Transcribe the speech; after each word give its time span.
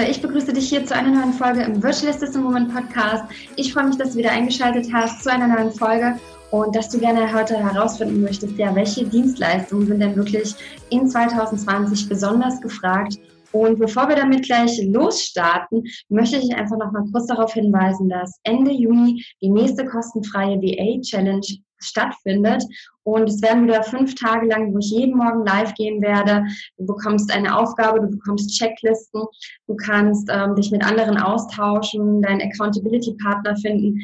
Liebe, 0.00 0.12
ich 0.12 0.22
begrüße 0.22 0.52
dich 0.52 0.68
hier 0.68 0.86
zu 0.86 0.94
einer 0.94 1.10
neuen 1.10 1.32
Folge 1.34 1.62
im 1.62 1.82
Virtual 1.82 2.10
Assistant 2.10 2.44
Woman 2.44 2.68
Podcast. 2.68 3.24
Ich 3.56 3.72
freue 3.72 3.86
mich, 3.86 3.98
dass 3.98 4.12
du 4.12 4.18
wieder 4.18 4.30
eingeschaltet 4.30 4.86
hast 4.92 5.22
zu 5.22 5.30
einer 5.30 5.46
neuen 5.46 5.72
Folge 5.72 6.18
und 6.50 6.74
dass 6.74 6.88
du 6.88 6.98
gerne 6.98 7.32
heute 7.34 7.58
herausfinden 7.58 8.22
möchtest, 8.22 8.56
ja, 8.56 8.74
welche 8.74 9.04
Dienstleistungen 9.04 9.86
sind 9.86 10.00
denn 10.00 10.16
wirklich 10.16 10.54
in 10.88 11.06
2020 11.06 12.08
besonders 12.08 12.60
gefragt 12.62 13.18
und 13.52 13.78
bevor 13.78 14.08
wir 14.08 14.16
damit 14.16 14.44
gleich 14.44 14.80
losstarten, 14.84 15.84
möchte 16.08 16.38
ich 16.38 16.54
einfach 16.54 16.78
noch 16.78 16.92
mal 16.92 17.04
kurz 17.12 17.26
darauf 17.26 17.52
hinweisen, 17.52 18.08
dass 18.08 18.38
Ende 18.44 18.72
Juni 18.72 19.22
die 19.42 19.50
nächste 19.50 19.84
kostenfreie 19.84 20.56
VA 20.62 21.00
Challenge 21.02 21.46
stattfindet. 21.82 22.64
Und 23.02 23.28
es 23.28 23.42
werden 23.42 23.66
wieder 23.66 23.82
fünf 23.82 24.14
Tage 24.14 24.46
lang, 24.46 24.72
wo 24.72 24.78
ich 24.78 24.90
jeden 24.90 25.16
Morgen 25.16 25.44
live 25.44 25.74
gehen 25.74 26.00
werde. 26.02 26.44
Du 26.76 26.86
bekommst 26.86 27.32
eine 27.32 27.56
Aufgabe, 27.56 28.00
du 28.00 28.08
bekommst 28.08 28.56
Checklisten, 28.58 29.22
du 29.66 29.76
kannst 29.76 30.30
ähm, 30.32 30.54
dich 30.54 30.70
mit 30.70 30.84
anderen 30.84 31.18
austauschen, 31.18 32.22
deinen 32.22 32.42
Accountability-Partner 32.42 33.56
finden. 33.56 34.00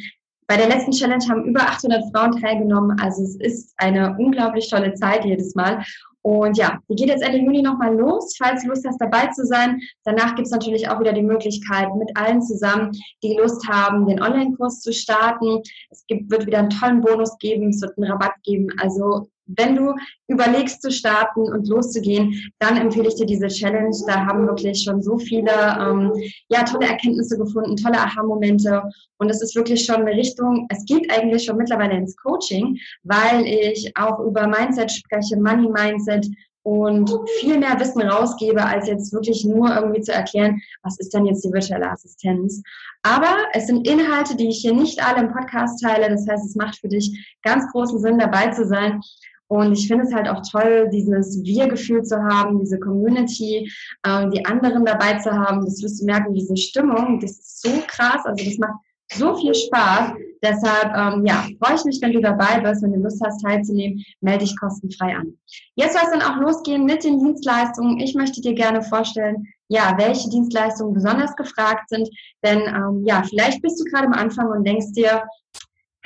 Bei 0.49 0.57
der 0.57 0.69
letzten 0.69 0.93
Challenge 0.93 1.25
haben 1.29 1.45
über 1.45 1.63
800 1.63 2.05
Frauen 2.13 2.41
teilgenommen. 2.41 2.99
Also 3.01 3.23
es 3.23 3.37
ist 3.37 3.75
eine 3.79 4.17
unglaublich 4.17 4.71
tolle 4.71 4.95
Zeit 4.95 5.25
jedes 5.25 5.55
Mal. 5.57 5.85
Und 6.27 6.59
ja, 6.59 6.81
die 6.89 6.97
geht 6.97 7.09
jetzt 7.09 7.23
Ende 7.23 7.39
Juni 7.39 7.63
nochmal 7.63 7.95
los. 7.95 8.35
Falls 8.37 8.65
du 8.65 8.71
Lust 8.71 8.85
hast, 8.85 9.01
dabei 9.01 9.29
zu 9.29 9.47
sein, 9.47 9.81
danach 10.03 10.35
gibt 10.35 10.47
es 10.47 10.53
natürlich 10.53 10.89
auch 10.89 10.99
wieder 10.99 11.13
die 11.13 11.23
Möglichkeit, 11.23 11.95
mit 11.95 12.11
allen 12.17 12.43
zusammen, 12.43 12.91
die 13.23 13.37
Lust 13.37 13.69
haben, 13.69 14.09
den 14.09 14.21
Online-Kurs 14.21 14.81
zu 14.81 14.93
starten. 14.93 15.63
Es 15.89 16.05
gibt, 16.09 16.29
wird 16.29 16.47
wieder 16.47 16.59
einen 16.59 16.71
tollen 16.71 17.01
Bonus 17.01 17.39
geben, 17.39 17.69
es 17.69 17.81
wird 17.81 17.97
einen 17.97 18.11
Rabatt 18.11 18.35
geben. 18.43 18.67
Also 18.81 19.29
wenn 19.47 19.77
du 19.77 19.95
überlegst 20.29 20.83
zu 20.83 20.91
starten 20.91 21.41
und 21.41 21.69
loszugehen, 21.69 22.51
dann 22.59 22.77
empfehle 22.77 23.09
ich 23.09 23.15
dir 23.15 23.27
diese 23.27 23.49
Challenge. 23.49 23.97
Da 24.07 24.27
haben 24.27 24.47
wirklich 24.47 24.83
schon 24.83 25.03
so 25.03 25.19
viele 25.19 25.53
ähm, 25.53 26.13
ja, 26.49 26.65
tolle 26.65 26.89
Erkenntnisse 26.89 27.39
gefunden, 27.39 27.77
tolle 27.77 27.99
Aha-Momente. 27.99 28.83
Und 29.19 29.31
es 29.31 29.43
ist 29.43 29.55
wirklich 29.55 29.85
schon 29.85 29.97
eine 29.97 30.13
Richtung, 30.13 30.67
es 30.69 30.85
geht 30.85 31.11
eigentlich 31.11 31.45
schon 31.45 31.57
mittlerweile 31.57 31.97
ins 31.97 32.17
Coaching, 32.17 32.79
weil 33.05 33.47
ich 33.47 33.93
auch 33.97 34.19
über 34.21 34.47
Mindset 34.47 34.91
spreche, 34.91 35.37
Money 35.37 35.69
Mindset, 35.69 36.27
und 36.67 37.09
viel 37.39 37.59
mehr 37.59 37.79
Wissen 37.79 38.03
rausgebe, 38.03 38.61
als 38.61 38.89
jetzt 38.89 39.13
wirklich 39.13 39.45
nur 39.45 39.73
irgendwie 39.73 40.01
zu 40.01 40.13
erklären, 40.13 40.61
was 40.83 40.99
ist 40.99 41.15
denn 41.15 41.25
jetzt 41.25 41.45
die 41.45 41.53
virtuelle 41.53 41.89
Assistenz. 41.89 42.61
Aber 43.05 43.37
es 43.53 43.69
sind 43.69 43.87
Inhalte, 43.87 44.35
die 44.35 44.49
ich 44.49 44.63
hier 44.63 44.75
nicht 44.75 45.01
alle 45.01 45.21
im 45.21 45.33
Podcast 45.33 45.81
teile. 45.81 46.11
Das 46.11 46.27
heißt, 46.27 46.45
es 46.45 46.57
macht 46.57 46.81
für 46.81 46.89
dich 46.89 47.37
ganz 47.45 47.71
großen 47.71 48.01
Sinn, 48.01 48.19
dabei 48.19 48.49
zu 48.49 48.67
sein. 48.67 49.01
Und 49.49 49.73
ich 49.73 49.87
finde 49.87 50.05
es 50.05 50.15
halt 50.15 50.29
auch 50.29 50.43
toll, 50.51 50.89
dieses 50.93 51.43
Wir-Gefühl 51.45 52.03
zu 52.03 52.17
haben, 52.17 52.59
diese 52.59 52.79
Community, 52.81 53.71
äh, 54.03 54.29
die 54.31 54.45
anderen 54.45 54.85
dabei 54.85 55.19
zu 55.19 55.31
haben. 55.31 55.65
Das 55.65 55.83
wirst 55.83 56.01
du 56.01 56.07
merken, 56.07 56.35
diese 56.35 56.57
Stimmung, 56.57 57.21
das 57.21 57.33
ist 57.33 57.63
so 57.63 57.71
krass. 57.87 58.25
Also 58.25 58.45
das 58.45 58.59
macht 58.59 58.75
so 59.13 59.37
viel 59.37 59.55
Spaß. 59.55 60.13
Deshalb, 60.43 60.95
ähm, 60.95 61.25
ja, 61.25 61.47
freue 61.63 61.77
ich 61.77 61.85
mich, 61.85 61.99
wenn 62.03 62.13
du 62.13 62.21
dabei 62.21 62.61
bist, 62.61 62.83
wenn 62.83 62.93
du 62.93 63.01
Lust 63.01 63.23
hast, 63.25 63.41
teilzunehmen, 63.43 64.05
melde 64.21 64.45
dich 64.45 64.59
kostenfrei 64.59 65.17
an. 65.17 65.33
Jetzt 65.77 65.95
soll 65.95 66.03
es 66.05 66.11
dann 66.11 66.23
auch 66.23 66.41
losgehen 66.41 66.85
mit 66.85 67.05
den 67.05 67.19
Dienstleistungen. 67.19 68.01
Ich 68.01 68.15
möchte 68.15 68.41
dir 68.41 68.55
gerne 68.55 68.83
vorstellen, 68.83 69.47
ja, 69.69 69.95
welche 69.97 70.29
Dienstleistungen 70.29 70.95
besonders 70.95 71.35
gefragt 71.37 71.89
sind. 71.89 72.09
Denn 72.45 72.61
ähm, 72.61 73.05
ja, 73.07 73.23
vielleicht 73.29 73.63
bist 73.63 73.81
du 73.81 73.85
gerade 73.85 74.07
am 74.07 74.13
Anfang 74.13 74.49
und 74.49 74.67
denkst 74.67 74.93
dir, 74.93 75.23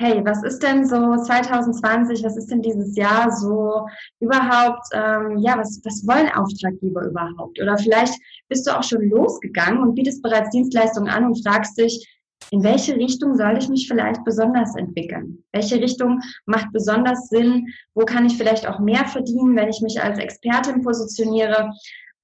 hey, 0.01 0.25
was 0.25 0.43
ist 0.43 0.63
denn 0.63 0.85
so 0.85 1.15
2020, 1.15 2.23
was 2.23 2.35
ist 2.35 2.49
denn 2.49 2.63
dieses 2.63 2.95
Jahr 2.95 3.31
so 3.31 3.85
überhaupt, 4.19 4.87
ähm, 4.93 5.37
ja, 5.37 5.57
was, 5.57 5.79
was 5.83 6.05
wollen 6.07 6.29
Auftraggeber 6.33 7.05
überhaupt? 7.05 7.61
Oder 7.61 7.77
vielleicht 7.77 8.19
bist 8.49 8.67
du 8.67 8.77
auch 8.77 8.83
schon 8.83 9.07
losgegangen 9.09 9.81
und 9.81 9.93
bietest 9.93 10.23
bereits 10.23 10.49
Dienstleistungen 10.49 11.09
an 11.09 11.25
und 11.25 11.43
fragst 11.43 11.77
dich, 11.77 12.07
in 12.49 12.63
welche 12.63 12.95
Richtung 12.95 13.37
soll 13.37 13.57
ich 13.59 13.69
mich 13.69 13.87
vielleicht 13.87 14.25
besonders 14.25 14.75
entwickeln? 14.75 15.43
Welche 15.53 15.79
Richtung 15.79 16.19
macht 16.47 16.73
besonders 16.73 17.29
Sinn? 17.29 17.67
Wo 17.93 18.03
kann 18.03 18.25
ich 18.25 18.35
vielleicht 18.35 18.67
auch 18.67 18.79
mehr 18.79 19.05
verdienen, 19.05 19.55
wenn 19.55 19.69
ich 19.69 19.81
mich 19.81 20.01
als 20.01 20.17
Expertin 20.17 20.81
positioniere? 20.81 21.71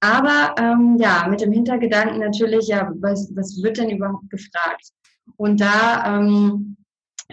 Aber 0.00 0.54
ähm, 0.58 0.96
ja, 1.00 1.26
mit 1.30 1.40
dem 1.40 1.52
Hintergedanken 1.52 2.18
natürlich, 2.18 2.66
ja, 2.66 2.92
was, 3.00 3.30
was 3.36 3.62
wird 3.62 3.78
denn 3.78 3.90
überhaupt 3.90 4.28
gefragt? 4.28 4.90
Und 5.36 5.60
da 5.60 6.18
ähm, 6.18 6.76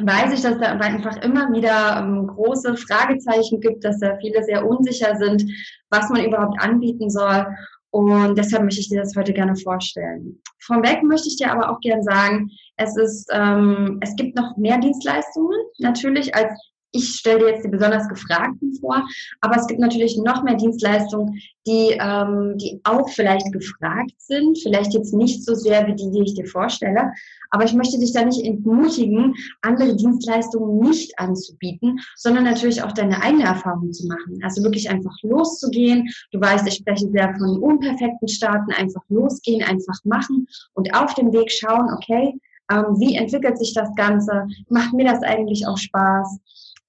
weiß 0.02 0.34
ich, 0.34 0.42
dass 0.42 0.58
da 0.60 0.74
einfach 0.74 1.18
immer 1.24 1.52
wieder 1.54 2.00
ähm, 2.00 2.28
große 2.28 2.76
Fragezeichen 2.76 3.62
gibt, 3.62 3.84
dass 3.86 4.00
da 4.00 4.18
viele 4.18 4.44
sehr 4.44 4.68
unsicher 4.68 5.16
sind, 5.16 5.46
was 5.90 6.10
man 6.10 6.26
überhaupt 6.26 6.62
anbieten 6.62 7.10
soll. 7.10 7.46
Und 7.92 8.38
deshalb 8.38 8.64
möchte 8.64 8.82
ich 8.82 8.90
dir 8.90 9.02
das 9.02 9.16
heute 9.16 9.32
gerne 9.32 9.56
vorstellen. 9.56 10.42
Vorweg 10.60 11.02
möchte 11.04 11.30
ich 11.30 11.38
dir 11.38 11.52
aber 11.52 11.70
auch 11.70 11.80
gerne 11.80 12.04
sagen, 12.04 12.50
es 12.76 12.98
ist, 12.98 13.30
ähm, 13.32 14.00
es 14.02 14.16
gibt 14.18 14.36
noch 14.36 14.58
mehr 14.58 14.78
Dienstleistungen 14.80 15.58
natürlich 15.78 16.36
als 16.36 16.52
ich 16.96 17.16
stelle 17.16 17.40
dir 17.40 17.50
jetzt 17.50 17.66
die 17.66 17.70
besonders 17.70 18.08
gefragten 18.08 18.74
vor, 18.80 19.04
aber 19.42 19.58
es 19.58 19.68
gibt 19.68 19.80
natürlich 19.80 20.18
noch 20.18 20.44
mehr 20.44 20.56
Dienstleistungen, 20.56 21.40
die, 21.68 21.98
ähm, 22.00 22.58
die 22.58 22.80
auch 22.84 23.10
vielleicht 23.10 23.52
gefragt 23.52 24.14
sind, 24.18 24.58
vielleicht 24.60 24.94
jetzt 24.94 25.14
nicht 25.14 25.44
so 25.44 25.56
sehr 25.56 25.88
wie 25.88 25.96
die, 25.96 26.12
die 26.12 26.24
ich 26.24 26.36
dir 26.36 26.46
vorstelle, 26.46 27.12
aber 27.50 27.64
ich 27.64 27.74
möchte 27.74 28.00
dich 28.00 28.14
da 28.14 28.24
nicht 28.24 28.44
entmutigen, 28.44 29.34
andere 29.62 29.96
Dienstleistungen 29.96 30.80
nicht 30.80 31.18
anzubieten, 31.18 32.00
sondern 32.16 32.44
natürlich 32.44 32.84
auch 32.84 32.92
deine 32.92 33.22
eigene 33.22 33.46
Erfahrung 33.46 33.92
zu 33.92 34.08
machen. 34.08 34.40
Also 34.44 34.64
wirklich 34.64 34.90
einfach 34.90 35.16
loszugehen. 35.24 36.10
Du 36.32 36.40
weißt, 36.40 36.68
ich 36.68 36.76
spreche 36.76 37.10
sehr 37.10 37.34
von 37.38 37.62
unperfekten 37.62 38.28
Starten, 38.28 38.72
einfach 38.74 39.02
losgehen, 39.10 39.64
einfach 39.64 39.98
machen 40.04 40.48
und 40.74 40.94
auf 40.96 41.14
dem 41.16 41.32
Weg 41.34 41.52
schauen, 41.52 41.90
okay, 41.94 42.40
ähm, 42.72 43.00
wie 43.00 43.16
entwickelt 43.16 43.58
sich 43.58 43.74
das 43.74 43.94
Ganze? 43.96 44.48
Macht 44.70 44.94
mir 44.94 45.06
das 45.06 45.22
eigentlich 45.22 45.68
auch 45.68 45.78
Spaß? 45.78 46.40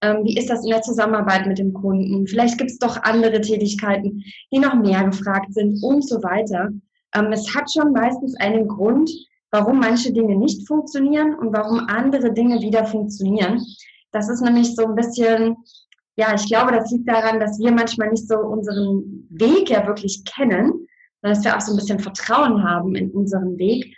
Ähm, 0.06 0.24
wie 0.24 0.36
ist 0.36 0.50
das 0.50 0.64
in 0.64 0.70
der 0.70 0.82
Zusammenarbeit 0.82 1.46
mit 1.46 1.58
dem 1.58 1.72
Kunden? 1.72 2.26
Vielleicht 2.26 2.58
gibt 2.58 2.70
es 2.70 2.78
doch 2.78 3.02
andere 3.02 3.40
Tätigkeiten, 3.40 4.22
die 4.52 4.58
noch 4.58 4.74
mehr 4.74 5.04
gefragt 5.04 5.52
sind 5.52 5.82
und 5.82 6.06
so 6.06 6.22
weiter. 6.22 6.70
Ähm, 7.14 7.32
es 7.32 7.54
hat 7.54 7.70
schon 7.72 7.92
meistens 7.92 8.36
einen 8.36 8.68
Grund, 8.68 9.10
warum 9.50 9.80
manche 9.80 10.12
Dinge 10.12 10.36
nicht 10.36 10.66
funktionieren 10.66 11.34
und 11.34 11.52
warum 11.52 11.80
andere 11.88 12.32
Dinge 12.32 12.60
wieder 12.60 12.86
funktionieren. 12.86 13.64
Das 14.12 14.28
ist 14.28 14.42
nämlich 14.42 14.74
so 14.76 14.86
ein 14.86 14.94
bisschen, 14.94 15.56
ja, 16.16 16.34
ich 16.34 16.46
glaube, 16.46 16.72
das 16.72 16.90
liegt 16.90 17.08
daran, 17.08 17.40
dass 17.40 17.58
wir 17.58 17.72
manchmal 17.72 18.10
nicht 18.10 18.28
so 18.28 18.38
unseren 18.38 19.26
Weg 19.30 19.70
ja 19.70 19.86
wirklich 19.86 20.24
kennen, 20.24 20.86
dass 21.22 21.44
wir 21.44 21.56
auch 21.56 21.60
so 21.60 21.72
ein 21.72 21.76
bisschen 21.76 21.98
Vertrauen 21.98 22.62
haben 22.62 22.94
in 22.94 23.10
unseren 23.10 23.58
Weg 23.58 23.96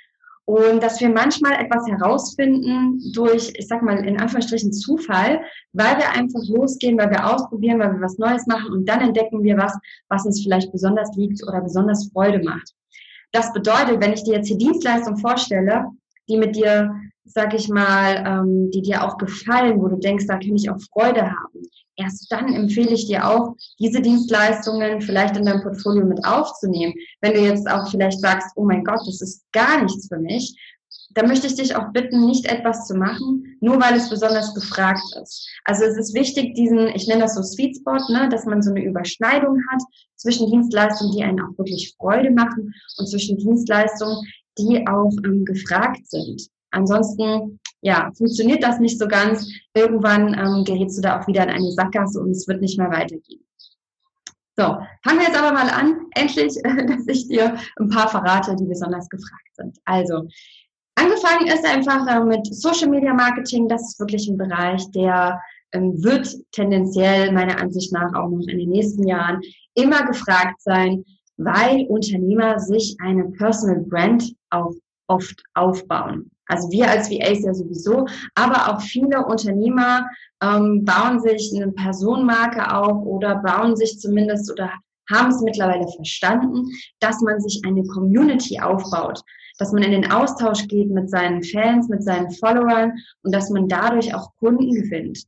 und 0.48 0.82
dass 0.82 0.98
wir 0.98 1.10
manchmal 1.10 1.62
etwas 1.62 1.86
herausfinden 1.86 3.12
durch, 3.12 3.52
ich 3.54 3.68
sag 3.68 3.82
mal, 3.82 3.98
in 3.98 4.18
Anführungsstrichen 4.18 4.72
Zufall, 4.72 5.42
weil 5.74 5.98
wir 5.98 6.10
einfach 6.10 6.40
losgehen, 6.48 6.96
weil 6.96 7.10
wir 7.10 7.30
ausprobieren, 7.30 7.78
weil 7.80 7.92
wir 7.92 8.00
was 8.00 8.16
Neues 8.16 8.46
machen 8.46 8.72
und 8.72 8.88
dann 8.88 9.02
entdecken 9.02 9.42
wir 9.42 9.58
was, 9.58 9.78
was 10.08 10.24
uns 10.24 10.42
vielleicht 10.42 10.72
besonders 10.72 11.14
liegt 11.16 11.46
oder 11.46 11.60
besonders 11.60 12.10
Freude 12.14 12.42
macht. 12.42 12.72
Das 13.30 13.52
bedeutet, 13.52 14.00
wenn 14.00 14.14
ich 14.14 14.24
dir 14.24 14.36
jetzt 14.36 14.48
hier 14.48 14.56
Dienstleistungen 14.56 15.18
vorstelle, 15.18 15.90
die 16.30 16.38
mit 16.38 16.56
dir, 16.56 16.94
sag 17.26 17.52
ich 17.52 17.68
mal, 17.68 18.24
ähm, 18.26 18.70
die 18.70 18.80
dir 18.80 19.04
auch 19.04 19.18
gefallen, 19.18 19.78
wo 19.82 19.88
du 19.88 19.96
denkst, 19.96 20.24
da 20.28 20.38
kann 20.38 20.56
ich 20.56 20.70
auch 20.70 20.80
Freude 20.94 21.24
haben, 21.24 21.60
erst 21.98 22.30
dann 22.30 22.54
empfehle 22.54 22.92
ich 22.92 23.06
dir 23.06 23.28
auch, 23.28 23.54
diese 23.78 24.00
Dienstleistungen 24.00 25.02
vielleicht 25.02 25.36
in 25.36 25.44
dein 25.44 25.62
Portfolio 25.62 26.06
mit 26.06 26.24
aufzunehmen. 26.24 26.94
Wenn 27.20 27.34
du 27.34 27.40
jetzt 27.40 27.68
auch 27.68 27.90
vielleicht 27.90 28.20
sagst, 28.20 28.48
oh 28.56 28.64
mein 28.64 28.84
Gott, 28.84 29.00
das 29.06 29.20
ist 29.20 29.44
gar 29.52 29.82
nichts 29.82 30.08
für 30.08 30.18
mich, 30.18 30.56
dann 31.14 31.26
möchte 31.26 31.46
ich 31.46 31.56
dich 31.56 31.74
auch 31.74 31.92
bitten, 31.92 32.26
nicht 32.26 32.46
etwas 32.46 32.86
zu 32.86 32.94
machen, 32.94 33.56
nur 33.60 33.80
weil 33.80 33.96
es 33.96 34.10
besonders 34.10 34.54
gefragt 34.54 35.02
ist. 35.20 35.48
Also 35.64 35.84
es 35.84 35.96
ist 35.96 36.14
wichtig, 36.14 36.54
diesen, 36.54 36.88
ich 36.88 37.08
nenne 37.08 37.22
das 37.22 37.34
so 37.34 37.42
Sweet 37.42 37.76
Spot, 37.76 38.12
ne, 38.12 38.28
dass 38.30 38.44
man 38.44 38.62
so 38.62 38.70
eine 38.70 38.84
Überschneidung 38.84 39.58
hat 39.70 39.82
zwischen 40.16 40.50
Dienstleistungen, 40.50 41.12
die 41.12 41.24
einen 41.24 41.40
auch 41.40 41.56
wirklich 41.58 41.94
Freude 41.98 42.30
machen 42.30 42.72
und 42.98 43.08
zwischen 43.08 43.38
Dienstleistungen, 43.38 44.18
die 44.58 44.86
auch 44.86 45.12
ähm, 45.24 45.44
gefragt 45.44 46.06
sind. 46.08 46.48
Ansonsten 46.70 47.58
ja, 47.80 48.10
funktioniert 48.16 48.62
das 48.62 48.80
nicht 48.80 48.98
so 48.98 49.06
ganz, 49.06 49.48
irgendwann 49.74 50.34
ähm, 50.34 50.64
gerätst 50.64 50.98
du 50.98 51.02
da 51.02 51.20
auch 51.20 51.26
wieder 51.26 51.44
in 51.44 51.50
eine 51.50 51.72
Sackgasse 51.72 52.20
und 52.20 52.30
es 52.30 52.48
wird 52.48 52.60
nicht 52.60 52.78
mehr 52.78 52.90
weitergehen. 52.90 53.44
So, 54.56 54.64
fangen 55.04 55.20
wir 55.20 55.28
jetzt 55.28 55.38
aber 55.38 55.52
mal 55.52 55.70
an, 55.70 56.06
endlich, 56.16 56.54
dass 56.62 57.06
ich 57.06 57.28
dir 57.28 57.56
ein 57.78 57.88
paar 57.88 58.08
verrate, 58.08 58.56
die 58.56 58.64
besonders 58.64 59.08
gefragt 59.08 59.54
sind. 59.54 59.78
Also, 59.84 60.26
angefangen 60.96 61.46
ist 61.46 61.64
einfach 61.64 62.06
äh, 62.08 62.24
mit 62.24 62.44
Social 62.52 62.88
Media 62.88 63.14
Marketing. 63.14 63.68
Das 63.68 63.82
ist 63.82 64.00
wirklich 64.00 64.26
ein 64.26 64.36
Bereich, 64.36 64.90
der 64.90 65.40
ähm, 65.72 66.02
wird 66.02 66.28
tendenziell 66.50 67.30
meiner 67.30 67.60
Ansicht 67.60 67.92
nach 67.92 68.12
auch 68.14 68.28
noch 68.28 68.46
in 68.48 68.58
den 68.58 68.70
nächsten 68.70 69.06
Jahren 69.06 69.40
immer 69.74 70.04
gefragt 70.06 70.60
sein, 70.60 71.04
weil 71.36 71.86
Unternehmer 71.88 72.58
sich 72.58 72.96
eine 73.00 73.26
Personal 73.30 73.80
Brand 73.82 74.34
auch 74.50 74.74
oft 75.06 75.40
aufbauen. 75.54 76.32
Also 76.48 76.70
wir 76.70 76.90
als 76.90 77.10
VAs 77.10 77.42
ja 77.44 77.54
sowieso, 77.54 78.06
aber 78.34 78.72
auch 78.72 78.80
viele 78.80 79.24
Unternehmer 79.24 80.08
ähm, 80.42 80.84
bauen 80.84 81.20
sich 81.20 81.52
eine 81.54 81.72
Personenmarke 81.72 82.74
auf 82.74 83.04
oder 83.04 83.36
bauen 83.36 83.76
sich 83.76 83.98
zumindest 84.00 84.50
oder 84.50 84.72
haben 85.10 85.30
es 85.30 85.40
mittlerweile 85.40 85.86
verstanden, 85.88 86.66
dass 87.00 87.20
man 87.20 87.40
sich 87.40 87.62
eine 87.66 87.84
Community 87.84 88.60
aufbaut, 88.60 89.20
dass 89.58 89.72
man 89.72 89.82
in 89.82 89.92
den 89.92 90.10
Austausch 90.10 90.66
geht 90.68 90.90
mit 90.90 91.10
seinen 91.10 91.42
Fans, 91.42 91.88
mit 91.88 92.02
seinen 92.02 92.30
Followern 92.30 92.92
und 93.22 93.34
dass 93.34 93.50
man 93.50 93.68
dadurch 93.68 94.14
auch 94.14 94.30
Kunden 94.38 94.72
gewinnt. 94.72 95.24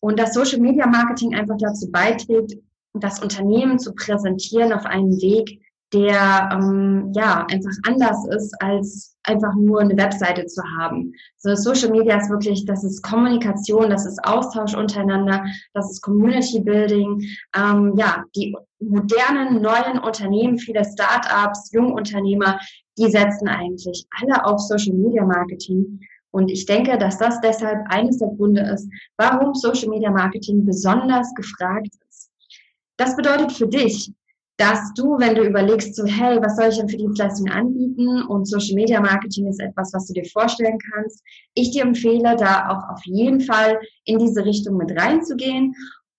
Und 0.00 0.18
dass 0.18 0.34
Social 0.34 0.60
Media 0.60 0.86
Marketing 0.86 1.34
einfach 1.34 1.58
dazu 1.58 1.90
beiträgt, 1.90 2.54
das 2.94 3.22
Unternehmen 3.22 3.78
zu 3.78 3.94
präsentieren 3.94 4.72
auf 4.72 4.86
einen 4.86 5.20
Weg, 5.20 5.60
der 5.92 6.48
ähm, 6.52 7.12
ja 7.14 7.46
einfach 7.50 7.72
anders 7.86 8.26
ist, 8.28 8.54
als 8.60 9.16
einfach 9.24 9.54
nur 9.54 9.80
eine 9.80 9.96
Webseite 9.96 10.46
zu 10.46 10.62
haben. 10.78 11.12
So 11.36 11.54
Social 11.54 11.90
Media 11.90 12.16
ist 12.16 12.30
wirklich, 12.30 12.64
das 12.64 12.84
ist 12.84 13.02
Kommunikation, 13.02 13.90
das 13.90 14.06
ist 14.06 14.22
Austausch 14.24 14.74
untereinander, 14.74 15.44
das 15.74 15.90
ist 15.90 16.00
Community 16.02 16.60
Building. 16.60 17.22
Ähm, 17.56 17.94
ja, 17.96 18.24
die 18.36 18.54
modernen 18.78 19.60
neuen 19.60 19.98
Unternehmen, 19.98 20.58
viele 20.58 20.84
Startups, 20.84 21.70
Jungunternehmer, 21.72 22.58
die 22.96 23.10
setzen 23.10 23.48
eigentlich 23.48 24.06
alle 24.20 24.44
auf 24.44 24.60
Social 24.60 24.94
Media 24.94 25.24
Marketing. 25.24 26.00
Und 26.32 26.50
ich 26.50 26.64
denke, 26.66 26.96
dass 26.96 27.18
das 27.18 27.40
deshalb 27.40 27.80
eines 27.88 28.18
der 28.18 28.28
Gründe 28.28 28.62
ist, 28.62 28.88
warum 29.16 29.54
Social 29.54 29.88
Media 29.88 30.10
Marketing 30.10 30.64
besonders 30.64 31.34
gefragt 31.34 31.88
ist. 32.08 32.30
Das 32.96 33.16
bedeutet 33.16 33.52
für 33.52 33.66
dich, 33.66 34.12
dass 34.60 34.92
du, 34.92 35.18
wenn 35.18 35.34
du 35.34 35.42
überlegst, 35.42 35.96
so, 35.96 36.04
hey, 36.04 36.38
was 36.42 36.56
soll 36.56 36.68
ich 36.68 36.76
denn 36.76 36.88
für 36.88 36.98
Dienstleistungen 36.98 37.50
anbieten 37.50 38.22
und 38.24 38.46
Social 38.46 38.74
Media 38.74 39.00
Marketing 39.00 39.46
ist 39.46 39.58
etwas, 39.58 39.94
was 39.94 40.06
du 40.06 40.12
dir 40.12 40.26
vorstellen 40.26 40.78
kannst, 40.92 41.22
ich 41.54 41.70
dir 41.70 41.82
empfehle, 41.82 42.36
da 42.36 42.68
auch 42.68 42.94
auf 42.94 43.00
jeden 43.04 43.40
Fall 43.40 43.80
in 44.04 44.18
diese 44.18 44.44
Richtung 44.44 44.76
mit 44.76 44.92
reinzugehen. 45.00 45.74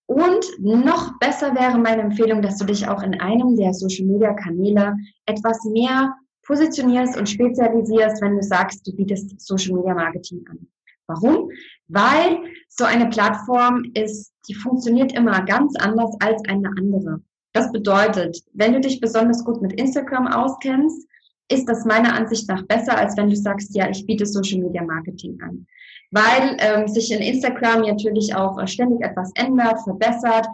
Und 0.07 0.43
noch 0.59 1.19
besser 1.19 1.53
wäre 1.53 1.77
meine 1.77 2.01
Empfehlung, 2.01 2.41
dass 2.41 2.57
du 2.57 2.65
dich 2.65 2.88
auch 2.88 3.03
in 3.03 3.21
einem 3.21 3.55
der 3.55 3.75
Social 3.75 4.07
Media 4.07 4.33
Kanäle 4.33 4.95
etwas 5.27 5.63
mehr 5.65 6.11
positionierst 6.43 7.15
und 7.17 7.29
spezialisierst, 7.29 8.23
wenn 8.23 8.38
du 8.38 8.41
sagst, 8.41 8.88
du 8.88 8.95
bietest 8.95 9.39
Social 9.39 9.75
Media 9.75 9.93
Marketing 9.93 10.43
an. 10.49 10.67
Warum? 11.05 11.51
Weil 11.89 12.39
so 12.69 12.85
eine 12.85 13.07
Plattform 13.09 13.83
ist, 13.93 14.33
die 14.49 14.55
funktioniert 14.55 15.11
immer 15.13 15.43
ganz 15.43 15.75
anders 15.75 16.15
als 16.19 16.41
eine 16.49 16.69
andere. 16.69 17.21
Das 17.53 17.71
bedeutet, 17.71 18.38
wenn 18.53 18.74
du 18.74 18.80
dich 18.80 19.00
besonders 19.00 19.44
gut 19.44 19.62
mit 19.62 19.74
Instagram 19.74 20.27
auskennst, 20.27 21.07
ist 21.50 21.68
das 21.68 21.86
meiner 21.86 22.13
Ansicht 22.15 22.48
nach 22.48 22.65
besser, 22.65 22.98
als 22.98 23.18
wenn 23.18 23.30
du 23.30 23.36
sagst, 23.36 23.75
ja, 23.75 23.89
ich 23.89 24.06
biete 24.06 24.25
Social 24.25 24.59
Media 24.59 24.83
Marketing 24.83 25.38
an. 25.42 25.68
Weil 26.12 26.57
ähm, 26.59 26.88
sich 26.88 27.12
in 27.12 27.21
Instagram 27.21 27.81
natürlich 27.81 28.33
auch 28.36 28.65
ständig 28.68 29.01
etwas 29.01 29.31
ändert, 29.36 29.81
verbessert, 29.83 30.48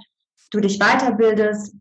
du 0.51 0.59
dich 0.59 0.79
weiterbildest, 0.79 1.75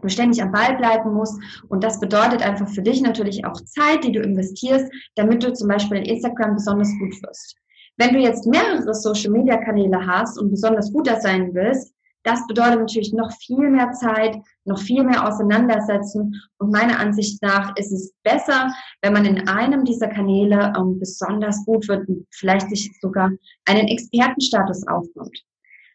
du 0.00 0.08
ständig 0.08 0.42
am 0.42 0.52
Ball 0.52 0.76
bleiben 0.76 1.12
musst. 1.12 1.40
Und 1.68 1.82
das 1.82 1.98
bedeutet 1.98 2.42
einfach 2.42 2.68
für 2.68 2.82
dich 2.82 3.00
natürlich 3.02 3.44
auch 3.44 3.60
Zeit, 3.64 4.04
die 4.04 4.12
du 4.12 4.20
investierst, 4.20 4.92
damit 5.16 5.42
du 5.42 5.52
zum 5.52 5.68
Beispiel 5.68 5.98
in 5.98 6.04
Instagram 6.04 6.54
besonders 6.54 6.90
gut 6.98 7.14
wirst. 7.22 7.56
Wenn 7.96 8.14
du 8.14 8.20
jetzt 8.20 8.46
mehrere 8.46 8.94
Social 8.94 9.30
Media 9.30 9.56
Kanäle 9.56 10.06
hast 10.06 10.38
und 10.38 10.50
besonders 10.50 10.92
guter 10.92 11.20
sein 11.20 11.52
willst, 11.52 11.94
das 12.24 12.46
bedeutet 12.46 12.80
natürlich 12.80 13.12
noch 13.12 13.32
viel 13.32 13.68
mehr 13.68 13.92
Zeit, 13.92 14.36
noch 14.64 14.78
viel 14.78 15.02
mehr 15.02 15.26
auseinandersetzen. 15.26 16.40
Und 16.58 16.70
meiner 16.72 16.98
Ansicht 16.98 17.42
nach 17.42 17.74
ist 17.76 17.92
es 17.92 18.12
besser, 18.22 18.72
wenn 19.00 19.12
man 19.12 19.24
in 19.24 19.48
einem 19.48 19.84
dieser 19.84 20.08
Kanäle 20.08 20.72
ähm, 20.76 20.98
besonders 20.98 21.64
gut 21.64 21.88
wird 21.88 22.08
und 22.08 22.26
vielleicht 22.30 22.68
sich 22.70 22.90
sogar 23.00 23.30
einen 23.66 23.88
Expertenstatus 23.88 24.86
aufbaut. 24.86 25.36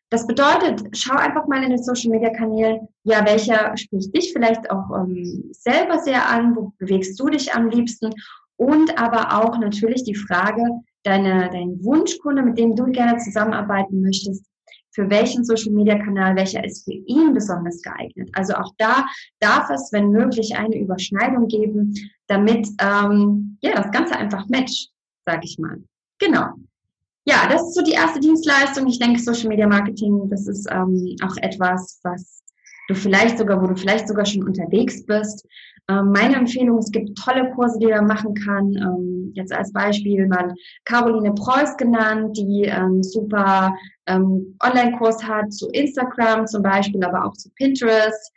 Das 0.10 0.26
bedeutet, 0.26 0.84
schau 0.94 1.16
einfach 1.16 1.48
mal 1.48 1.64
in 1.64 1.70
den 1.70 1.84
Social 1.84 2.12
Media 2.12 2.30
Kanälen, 2.30 2.88
ja, 3.04 3.26
welcher 3.26 3.76
spricht 3.76 4.16
dich 4.16 4.32
vielleicht 4.32 4.70
auch 4.72 4.90
ähm, 4.96 5.50
selber 5.52 6.00
sehr 6.00 6.30
an, 6.30 6.56
wo 6.56 6.72
bewegst 6.78 7.20
du 7.20 7.28
dich 7.28 7.54
am 7.54 7.70
liebsten 7.70 8.14
und 8.56 8.98
aber 8.98 9.44
auch 9.44 9.58
natürlich 9.60 10.04
die 10.04 10.16
Frage, 10.16 10.64
deine, 11.04 11.50
dein 11.52 11.84
Wunschkunde, 11.84 12.42
mit 12.42 12.58
dem 12.58 12.76
du 12.76 12.86
gerne 12.86 13.18
zusammenarbeiten 13.18 14.02
möchtest, 14.02 14.46
für 14.98 15.12
welchen 15.12 15.46
Social 15.46 15.74
Media 15.74 15.96
Kanal, 15.96 16.36
welcher 16.36 16.64
ist 16.66 16.84
für 16.84 16.94
ihn 16.94 17.32
besonders 17.32 17.84
geeignet. 17.84 18.32
Also 18.34 18.56
auch 18.56 18.74
da 18.80 19.06
darf 19.40 19.70
es, 19.70 19.94
wenn 19.94 20.10
möglich, 20.10 20.58
eine 20.58 20.76
Überschneidung 20.76 21.48
geben, 21.48 21.94
damit 22.26 22.68
ähm, 22.82 23.60
ja 23.62 23.76
das 23.76 23.92
Ganze 23.92 24.16
einfach 24.16 24.50
matcht, 24.50 24.90
sage 25.24 25.42
ich 25.44 25.60
mal. 25.60 25.84
Genau. 26.18 26.48
Ja, 27.26 27.48
das 27.48 27.62
ist 27.62 27.76
so 27.76 27.84
die 27.84 27.92
erste 27.92 28.20
Dienstleistung. 28.20 28.88
Ich 28.88 28.98
denke, 28.98 29.20
Social 29.20 29.50
Media 29.50 29.68
Marketing, 29.68 30.28
das 30.32 30.48
ist 30.48 30.68
ähm, 30.72 31.16
auch 31.24 31.38
etwas, 31.44 32.00
was 32.02 32.44
du 32.88 32.96
vielleicht 32.96 33.38
sogar, 33.38 33.62
wo 33.62 33.68
du 33.68 33.76
vielleicht 33.76 34.08
sogar 34.08 34.26
schon 34.26 34.46
unterwegs 34.46 35.06
bist. 35.06 35.46
Ähm, 35.90 36.12
meine 36.12 36.36
Empfehlung, 36.36 36.80
es 36.80 36.92
gibt 36.92 37.18
tolle 37.18 37.50
Kurse, 37.52 37.80
die 37.80 37.88
man 37.88 38.08
machen 38.08 38.34
kann. 38.34 38.74
Ähm, 38.76 39.32
jetzt 39.36 39.54
als 39.54 39.72
Beispiel 39.72 40.28
mal 40.28 40.54
Caroline 40.84 41.34
Preuß 41.34 41.78
genannt, 41.78 42.36
die 42.38 42.64
ähm, 42.66 43.02
super 43.04 43.74
Online-Kurs 44.10 45.22
hat 45.22 45.52
zu 45.52 45.68
Instagram 45.72 46.48
zum 46.48 46.64
Beispiel, 46.64 47.04
aber 47.04 47.26
auch 47.26 47.34
zu 47.34 47.50
Pinterest. 47.56 48.32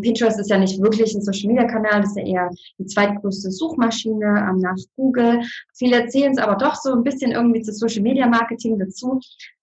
Pinterest 0.00 0.40
ist 0.40 0.50
ja 0.50 0.58
nicht 0.58 0.82
wirklich 0.82 1.14
ein 1.14 1.22
Social-Media-Kanal, 1.22 2.00
das 2.00 2.10
ist 2.10 2.16
ja 2.16 2.24
eher 2.24 2.50
die 2.78 2.86
zweitgrößte 2.86 3.52
Suchmaschine 3.52 4.52
nach 4.58 4.74
Google. 4.96 5.42
Viele 5.74 6.02
erzählen 6.02 6.32
es 6.32 6.38
aber 6.38 6.56
doch 6.56 6.74
so 6.74 6.92
ein 6.92 7.04
bisschen 7.04 7.30
irgendwie 7.30 7.62
zu 7.62 7.72
Social-Media-Marketing 7.72 8.80
dazu. 8.80 9.20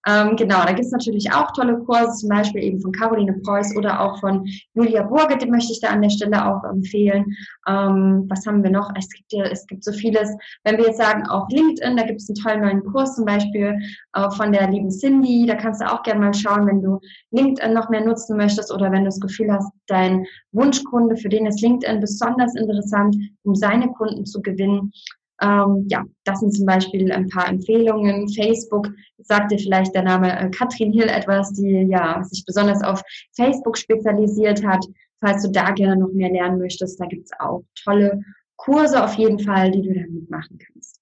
Ähm, 0.08 0.36
genau, 0.36 0.64
da 0.64 0.72
gibt 0.72 0.86
es 0.86 0.92
natürlich 0.92 1.30
auch 1.32 1.52
tolle 1.52 1.78
Kurse, 1.80 2.12
zum 2.20 2.30
Beispiel 2.30 2.62
eben 2.62 2.80
von 2.80 2.92
Caroline 2.92 3.34
Preuß 3.44 3.76
oder 3.76 4.00
auch 4.00 4.18
von 4.20 4.46
Julia 4.72 5.02
Burge, 5.02 5.36
die 5.36 5.50
möchte 5.50 5.72
ich 5.72 5.80
da 5.80 5.88
an 5.88 6.00
der 6.00 6.08
Stelle 6.08 6.46
auch 6.46 6.64
empfehlen. 6.64 7.26
Ähm, 7.66 8.24
was 8.28 8.46
haben 8.46 8.62
wir 8.62 8.70
noch? 8.70 8.90
Es 8.96 9.10
gibt, 9.10 9.32
ja, 9.32 9.44
es 9.44 9.66
gibt 9.66 9.84
so 9.84 9.92
vieles. 9.92 10.30
Wenn 10.64 10.78
wir 10.78 10.86
jetzt 10.86 10.98
sagen, 10.98 11.26
auch 11.28 11.46
LinkedIn, 11.50 11.96
da 11.96 12.04
gibt 12.04 12.22
es 12.22 12.28
einen 12.28 12.36
tollen 12.36 12.60
neuen 12.62 12.92
Kurs 12.92 13.16
zum 13.16 13.26
Beispiel 13.26 13.78
äh, 14.14 14.30
von 14.30 14.52
der 14.52 14.70
lieben 14.70 14.90
Cindy. 14.90 15.44
Da 15.46 15.56
kannst 15.56 15.82
du 15.82 15.92
auch 15.92 16.02
gerne 16.02 16.20
mal 16.20 16.34
schauen, 16.34 16.66
wenn 16.66 16.80
du 16.80 17.00
LinkedIn 17.32 17.74
noch 17.74 17.90
mehr 17.90 18.04
nutzen 18.04 18.36
möchtest 18.36 18.72
oder 18.72 18.90
wenn 18.90 19.00
du 19.00 19.08
das 19.08 19.20
Gefühl 19.20 19.52
hast, 19.52 19.70
dein 19.88 20.24
Wunschkunde, 20.52 21.16
für 21.16 21.28
den 21.28 21.46
ist 21.46 21.60
LinkedIn 21.60 22.00
besonders 22.00 22.54
interessant, 22.54 23.16
um 23.42 23.54
seine 23.54 23.88
Kunden 23.92 24.24
zu 24.24 24.40
gewinnen. 24.40 24.92
Ähm, 25.40 25.86
ja, 25.88 26.04
das 26.24 26.40
sind 26.40 26.52
zum 26.52 26.66
Beispiel 26.66 27.12
ein 27.12 27.28
paar 27.28 27.48
Empfehlungen. 27.48 28.28
Facebook 28.28 28.88
sagt 29.18 29.52
dir 29.52 29.58
vielleicht 29.58 29.94
der 29.94 30.02
Name 30.02 30.38
äh, 30.38 30.50
Katrin 30.50 30.92
Hill 30.92 31.08
etwas, 31.08 31.52
die 31.52 31.86
ja 31.88 32.22
sich 32.24 32.44
besonders 32.44 32.82
auf 32.82 33.02
Facebook 33.36 33.78
spezialisiert 33.78 34.64
hat. 34.66 34.84
Falls 35.20 35.42
du 35.42 35.50
da 35.50 35.70
gerne 35.70 35.96
noch 35.96 36.12
mehr 36.12 36.30
lernen 36.30 36.58
möchtest, 36.58 37.00
da 37.00 37.06
gibt's 37.06 37.30
auch 37.38 37.62
tolle 37.84 38.22
Kurse 38.56 39.02
auf 39.02 39.14
jeden 39.14 39.38
Fall, 39.38 39.70
die 39.70 39.82
du 39.82 39.94
da 39.94 40.02
mitmachen 40.08 40.58
kannst. 40.58 41.00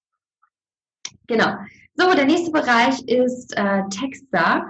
Genau. 1.27 1.55
So, 1.95 2.13
der 2.13 2.25
nächste 2.25 2.51
Bereich 2.51 3.01
ist 3.07 3.55
äh, 3.57 3.83
Texter. 3.89 4.67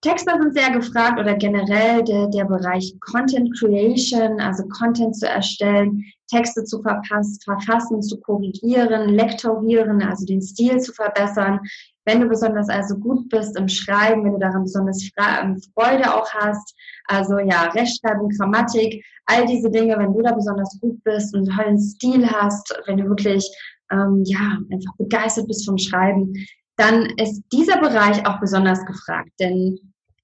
Texter 0.00 0.38
sind 0.38 0.52
sehr 0.52 0.70
gefragt 0.70 1.18
oder 1.18 1.34
generell 1.34 2.04
der, 2.04 2.26
der 2.26 2.44
Bereich 2.44 2.94
Content 3.00 3.58
Creation, 3.58 4.38
also 4.38 4.64
Content 4.68 5.16
zu 5.16 5.26
erstellen, 5.26 6.04
Texte 6.28 6.64
zu 6.64 6.82
verpassen, 6.82 7.38
verfassen, 7.44 8.02
zu 8.02 8.20
korrigieren, 8.20 9.10
lektorieren, 9.10 10.02
also 10.02 10.24
den 10.26 10.40
Stil 10.40 10.78
zu 10.78 10.92
verbessern. 10.92 11.60
Wenn 12.04 12.20
du 12.20 12.28
besonders 12.28 12.68
also 12.68 12.96
gut 12.96 13.28
bist 13.28 13.58
im 13.58 13.68
Schreiben, 13.68 14.24
wenn 14.24 14.32
du 14.32 14.38
daran 14.38 14.64
besonders 14.64 15.02
ähm, 15.18 15.60
Freude 15.74 16.14
auch 16.14 16.30
hast, 16.32 16.74
also 17.06 17.38
ja, 17.38 17.64
Rechtschreibung, 17.70 18.30
Grammatik, 18.30 19.04
all 19.26 19.46
diese 19.46 19.70
Dinge, 19.70 19.98
wenn 19.98 20.12
du 20.12 20.22
da 20.22 20.32
besonders 20.32 20.78
gut 20.80 21.02
bist 21.04 21.34
und 21.34 21.48
einen 21.48 21.56
tollen 21.56 21.80
Stil 21.80 22.30
hast, 22.30 22.74
wenn 22.86 22.98
du 22.98 23.08
wirklich 23.08 23.48
ähm, 23.90 24.22
ja 24.26 24.58
einfach 24.70 24.96
begeistert 24.98 25.46
bist 25.46 25.66
vom 25.66 25.78
Schreiben, 25.78 26.34
dann 26.76 27.06
ist 27.16 27.42
dieser 27.52 27.80
Bereich 27.80 28.26
auch 28.26 28.40
besonders 28.40 28.84
gefragt, 28.84 29.30
denn 29.38 29.78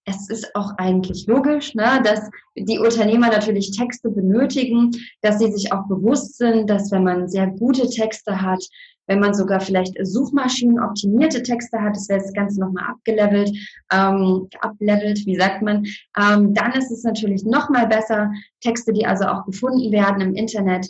es 0.04 0.28
ist 0.28 0.54
auch 0.54 0.72
eigentlich 0.78 1.26
logisch, 1.26 1.74
ne, 1.74 2.00
dass 2.04 2.30
die 2.56 2.78
Unternehmer 2.78 3.28
natürlich 3.28 3.70
Texte 3.70 4.10
benötigen, 4.10 4.90
dass 5.22 5.38
sie 5.38 5.52
sich 5.52 5.72
auch 5.72 5.86
bewusst 5.86 6.38
sind, 6.38 6.68
dass 6.68 6.90
wenn 6.90 7.04
man 7.04 7.28
sehr 7.28 7.46
gute 7.46 7.88
Texte 7.88 8.40
hat, 8.40 8.64
wenn 9.06 9.18
man 9.20 9.34
sogar 9.34 9.60
vielleicht 9.60 9.96
Suchmaschinen-optimierte 10.00 11.42
Texte 11.42 11.80
hat, 11.80 11.96
das 11.96 12.08
wäre 12.08 12.20
das 12.20 12.32
Ganze 12.32 12.60
nochmal 12.60 12.84
abgelevelt, 12.90 13.50
ähm, 13.92 14.48
ablevelt, 14.60 15.26
wie 15.26 15.36
sagt 15.36 15.62
man, 15.62 15.84
ähm, 16.16 16.54
dann 16.54 16.72
ist 16.72 16.92
es 16.92 17.02
natürlich 17.02 17.44
nochmal 17.44 17.88
besser, 17.88 18.30
Texte, 18.60 18.92
die 18.92 19.06
also 19.06 19.24
auch 19.24 19.44
gefunden 19.46 19.90
werden 19.90 20.20
im 20.20 20.34
Internet, 20.34 20.88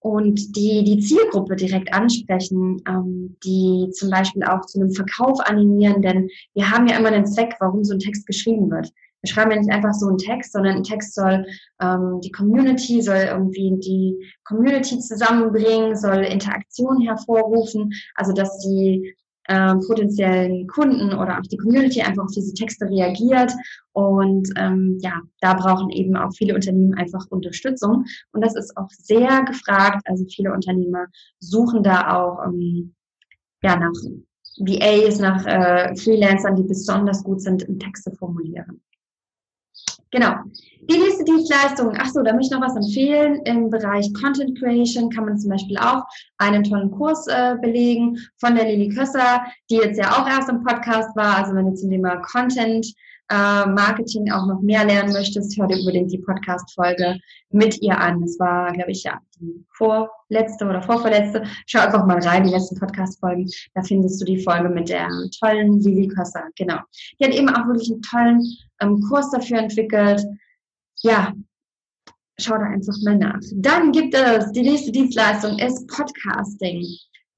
und 0.00 0.56
die, 0.56 0.84
die 0.84 1.00
Zielgruppe 1.00 1.56
direkt 1.56 1.92
ansprechen, 1.92 2.82
ähm, 2.88 3.36
die 3.44 3.90
zum 3.92 4.10
Beispiel 4.10 4.44
auch 4.44 4.64
zu 4.66 4.80
einem 4.80 4.92
Verkauf 4.92 5.40
animieren, 5.40 6.02
denn 6.02 6.28
wir 6.54 6.70
haben 6.70 6.86
ja 6.86 6.98
immer 6.98 7.08
einen 7.08 7.26
Zweck, 7.26 7.54
warum 7.60 7.84
so 7.84 7.94
ein 7.94 7.98
Text 8.00 8.26
geschrieben 8.26 8.70
wird. 8.70 8.92
Wir 9.22 9.32
schreiben 9.32 9.50
ja 9.50 9.58
nicht 9.58 9.72
einfach 9.72 9.94
so 9.94 10.06
einen 10.06 10.18
Text, 10.18 10.52
sondern 10.52 10.76
ein 10.76 10.82
Text 10.84 11.14
soll 11.14 11.46
ähm, 11.80 12.20
die 12.22 12.30
Community, 12.30 13.02
soll 13.02 13.26
irgendwie 13.28 13.76
die 13.78 14.32
Community 14.44 15.00
zusammenbringen, 15.00 15.96
soll 15.96 16.18
Interaktion 16.18 17.00
hervorrufen, 17.00 17.92
also 18.14 18.32
dass 18.32 18.58
die 18.58 19.14
äh, 19.48 19.74
potenziellen 19.86 20.66
Kunden 20.66 21.12
oder 21.12 21.38
auch 21.38 21.46
die 21.50 21.56
Community 21.56 22.02
einfach 22.02 22.24
auf 22.24 22.32
diese 22.32 22.54
Texte 22.54 22.86
reagiert. 22.86 23.52
Und 23.92 24.48
ähm, 24.56 24.98
ja, 25.00 25.20
da 25.40 25.54
brauchen 25.54 25.90
eben 25.90 26.16
auch 26.16 26.32
viele 26.36 26.54
Unternehmen 26.54 26.94
einfach 26.94 27.26
Unterstützung. 27.30 28.04
Und 28.32 28.44
das 28.44 28.56
ist 28.56 28.76
auch 28.76 28.90
sehr 28.90 29.42
gefragt. 29.44 30.02
Also 30.06 30.24
viele 30.26 30.52
Unternehmer 30.52 31.06
suchen 31.38 31.82
da 31.82 32.14
auch 32.14 32.44
ähm, 32.46 32.94
ja, 33.62 33.76
nach 33.76 33.92
VAs, 34.58 35.18
nach 35.18 35.44
äh, 35.46 35.94
Freelancern, 35.96 36.56
die 36.56 36.62
besonders 36.62 37.22
gut 37.22 37.40
sind 37.40 37.62
im 37.62 37.78
Texte 37.78 38.10
formulieren. 38.12 38.80
Genau. 40.12 40.34
Die 40.88 40.98
nächste 40.98 41.24
Dienstleistung, 41.24 41.94
ach 41.98 42.10
so, 42.10 42.22
da 42.22 42.32
möchte 42.32 42.54
ich 42.54 42.60
noch 42.60 42.66
was 42.66 42.76
empfehlen. 42.76 43.40
Im 43.44 43.70
Bereich 43.70 44.08
Content 44.14 44.56
Creation 44.58 45.10
kann 45.10 45.24
man 45.24 45.36
zum 45.36 45.50
Beispiel 45.50 45.76
auch 45.78 46.04
einen 46.38 46.62
tollen 46.62 46.92
Kurs 46.92 47.26
äh, 47.26 47.56
belegen 47.60 48.16
von 48.38 48.54
der 48.54 48.66
Lili 48.66 48.94
Kösser, 48.94 49.44
die 49.68 49.76
jetzt 49.76 49.98
ja 49.98 50.12
auch 50.12 50.28
erst 50.28 50.48
im 50.48 50.62
Podcast 50.62 51.16
war. 51.16 51.38
Also 51.38 51.54
wenn 51.54 51.66
du 51.66 51.74
zum 51.74 51.90
Thema 51.90 52.16
Content 52.18 52.86
äh, 53.28 53.66
Marketing 53.66 54.30
auch 54.30 54.46
noch 54.46 54.60
mehr 54.60 54.84
lernen 54.84 55.12
möchtest, 55.12 55.58
hör 55.58 55.66
dir 55.66 55.78
unbedingt 55.78 56.12
die 56.12 56.18
Podcast-Folge 56.18 57.18
mit 57.50 57.80
ihr 57.82 57.98
an. 57.98 58.20
Das 58.20 58.38
war, 58.38 58.72
glaube 58.72 58.92
ich, 58.92 59.02
ja, 59.02 59.20
die 59.40 59.64
vorletzte 59.76 60.64
oder 60.64 60.82
vorverletzte. 60.82 61.44
Schau 61.66 61.80
einfach 61.80 62.06
mal 62.06 62.20
rein, 62.20 62.44
die 62.44 62.50
letzten 62.50 62.78
Podcast-Folgen. 62.78 63.50
Da 63.74 63.82
findest 63.82 64.20
du 64.20 64.24
die 64.24 64.42
Folge 64.42 64.68
mit 64.68 64.88
der 64.88 65.08
tollen 65.40 65.80
Lili 65.80 66.08
Kösser. 66.08 66.44
Genau. 66.56 66.78
Die 67.18 67.24
hat 67.24 67.34
eben 67.34 67.48
auch 67.48 67.66
wirklich 67.66 67.90
einen 67.90 68.02
tollen 68.02 68.42
ähm, 68.80 69.00
Kurs 69.08 69.30
dafür 69.30 69.58
entwickelt. 69.58 70.24
Ja, 71.02 71.32
schau 72.38 72.58
da 72.58 72.64
einfach 72.64 72.94
mal 73.04 73.16
nach. 73.16 73.40
Dann 73.54 73.92
gibt 73.92 74.14
es, 74.14 74.52
die 74.52 74.62
nächste 74.62 74.92
Dienstleistung 74.92 75.58
ist 75.58 75.86
Podcasting. 75.88 76.84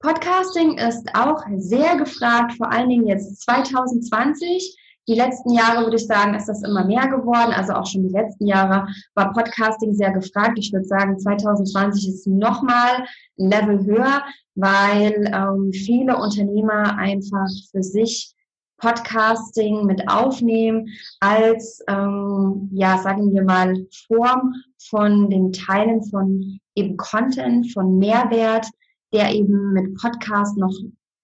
Podcasting 0.01 0.77
ist 0.77 1.09
auch 1.13 1.43
sehr 1.57 1.97
gefragt, 1.97 2.53
vor 2.53 2.71
allen 2.71 2.89
Dingen 2.89 3.07
jetzt 3.07 3.41
2020 3.41 4.77
die 5.09 5.15
letzten 5.15 5.51
Jahre 5.53 5.83
würde 5.83 5.95
ich 5.95 6.05
sagen, 6.05 6.35
ist 6.35 6.47
das 6.47 6.61
immer 6.61 6.85
mehr 6.85 7.07
geworden. 7.07 7.51
Also 7.51 7.73
auch 7.73 7.87
schon 7.87 8.03
die 8.03 8.13
letzten 8.13 8.45
Jahre 8.45 8.87
war 9.15 9.33
Podcasting 9.33 9.95
sehr 9.95 10.11
gefragt. 10.11 10.59
Ich 10.59 10.71
würde 10.71 10.85
sagen, 10.85 11.17
2020 11.17 12.07
ist 12.09 12.27
nochmal 12.27 13.05
ein 13.39 13.49
Level 13.49 13.83
höher, 13.85 14.21
weil 14.53 15.31
ähm, 15.33 15.71
viele 15.73 16.15
Unternehmer 16.15 16.95
einfach 16.95 17.47
für 17.71 17.81
sich 17.81 18.35
Podcasting 18.77 19.87
mit 19.87 20.07
aufnehmen 20.07 20.87
als, 21.19 21.83
ähm, 21.87 22.69
ja, 22.71 22.99
sagen 22.99 23.33
wir 23.33 23.43
mal, 23.43 23.87
Form 24.07 24.53
von 24.89 25.31
dem 25.31 25.51
Teilen 25.51 26.03
von 26.03 26.59
eben 26.75 26.97
Content, 26.97 27.73
von 27.73 27.97
Mehrwert, 27.97 28.67
der 29.11 29.33
eben 29.33 29.73
mit 29.73 29.95
Podcast 29.99 30.55
noch 30.55 30.71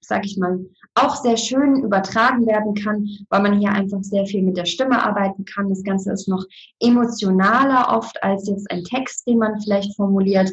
sag 0.08 0.26
ich 0.26 0.38
mal, 0.38 0.60
auch 0.96 1.16
sehr 1.18 1.38
schön 1.38 1.84
übertragen 1.84 2.48
werden 2.48 2.74
kann, 2.74 3.08
weil 3.30 3.42
man 3.42 3.60
hier 3.60 3.72
einfach 3.72 4.02
sehr 4.02 4.26
viel 4.26 4.42
mit 4.42 4.58
der 4.58 4.66
Stimme 4.66 5.04
arbeiten 5.04 5.46
kann. 5.46 5.70
Das 5.70 5.84
Ganze 5.84 6.12
ist 6.14 6.28
noch 6.28 6.44
emotionaler 6.80 7.96
oft 7.96 8.22
als 8.24 8.48
jetzt 8.48 8.70
ein 8.72 8.84
Text, 8.84 9.28
den 9.28 9.40
man 9.40 9.60
vielleicht 9.62 9.96
formuliert. 9.96 10.52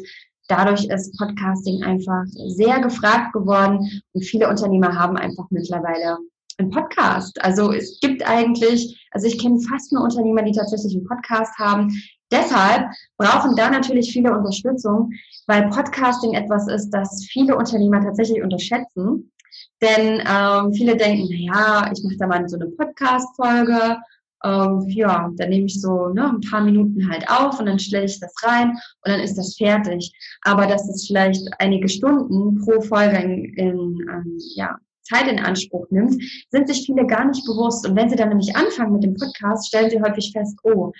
Dadurch 0.49 0.85
ist 0.85 1.17
Podcasting 1.17 1.83
einfach 1.83 2.23
sehr 2.27 2.81
gefragt 2.81 3.31
geworden 3.31 4.01
und 4.11 4.23
viele 4.23 4.49
Unternehmer 4.49 4.93
haben 4.93 5.15
einfach 5.15 5.45
mittlerweile 5.49 6.17
einen 6.57 6.69
Podcast. 6.69 7.41
Also 7.41 7.71
es 7.71 7.99
gibt 8.01 8.27
eigentlich, 8.27 9.07
also 9.11 9.27
ich 9.27 9.39
kenne 9.39 9.59
fast 9.61 9.91
nur 9.93 10.03
Unternehmer, 10.03 10.43
die 10.43 10.51
tatsächlich 10.51 10.93
einen 10.95 11.07
Podcast 11.07 11.57
haben. 11.57 11.91
Deshalb 12.31 12.89
brauchen 13.17 13.55
da 13.55 13.69
natürlich 13.69 14.11
viele 14.11 14.35
Unterstützung, 14.35 15.11
weil 15.47 15.69
Podcasting 15.69 16.33
etwas 16.33 16.67
ist, 16.67 16.89
das 16.89 17.25
viele 17.31 17.55
Unternehmer 17.55 18.01
tatsächlich 18.01 18.41
unterschätzen. 18.41 19.31
Denn 19.81 20.21
ähm, 20.27 20.73
viele 20.73 20.95
denken, 20.95 21.27
na 21.29 21.35
ja, 21.35 21.91
ich 21.91 22.03
mache 22.03 22.17
da 22.17 22.27
mal 22.27 22.47
so 22.47 22.57
eine 22.57 22.67
Podcast-Folge. 22.67 23.97
Ähm, 24.45 24.85
ja, 24.89 25.29
dann 25.37 25.49
nehme 25.49 25.67
ich 25.67 25.79
so 25.79 26.09
ne, 26.09 26.29
ein 26.29 26.41
paar 26.41 26.61
Minuten 26.61 27.09
halt 27.09 27.29
auf 27.29 27.59
und 27.59 27.65
dann 27.65 27.79
stelle 27.79 28.05
ich 28.05 28.19
das 28.19 28.33
rein 28.43 28.71
und 28.71 29.11
dann 29.11 29.21
ist 29.21 29.37
das 29.37 29.55
fertig. 29.55 30.11
Aber 30.41 30.67
dass 30.67 30.87
es 30.89 31.07
vielleicht 31.07 31.47
einige 31.59 31.87
Stunden 31.87 32.59
pro 32.63 32.81
Folge 32.81 33.17
in, 33.17 33.53
in 33.53 34.07
ähm, 34.11 34.37
ja, 34.55 34.77
Zeit 35.03 35.27
in 35.27 35.39
Anspruch 35.39 35.85
nimmt, 35.91 36.21
sind 36.49 36.67
sich 36.67 36.85
viele 36.85 37.05
gar 37.05 37.25
nicht 37.25 37.45
bewusst. 37.45 37.87
Und 37.87 37.95
wenn 37.95 38.09
sie 38.09 38.15
dann 38.15 38.29
nämlich 38.29 38.55
anfangen 38.55 38.93
mit 38.93 39.03
dem 39.03 39.15
Podcast, 39.15 39.67
stellen 39.67 39.89
sie 39.89 40.01
häufig 40.01 40.31
fest, 40.33 40.57
oh, 40.63 40.91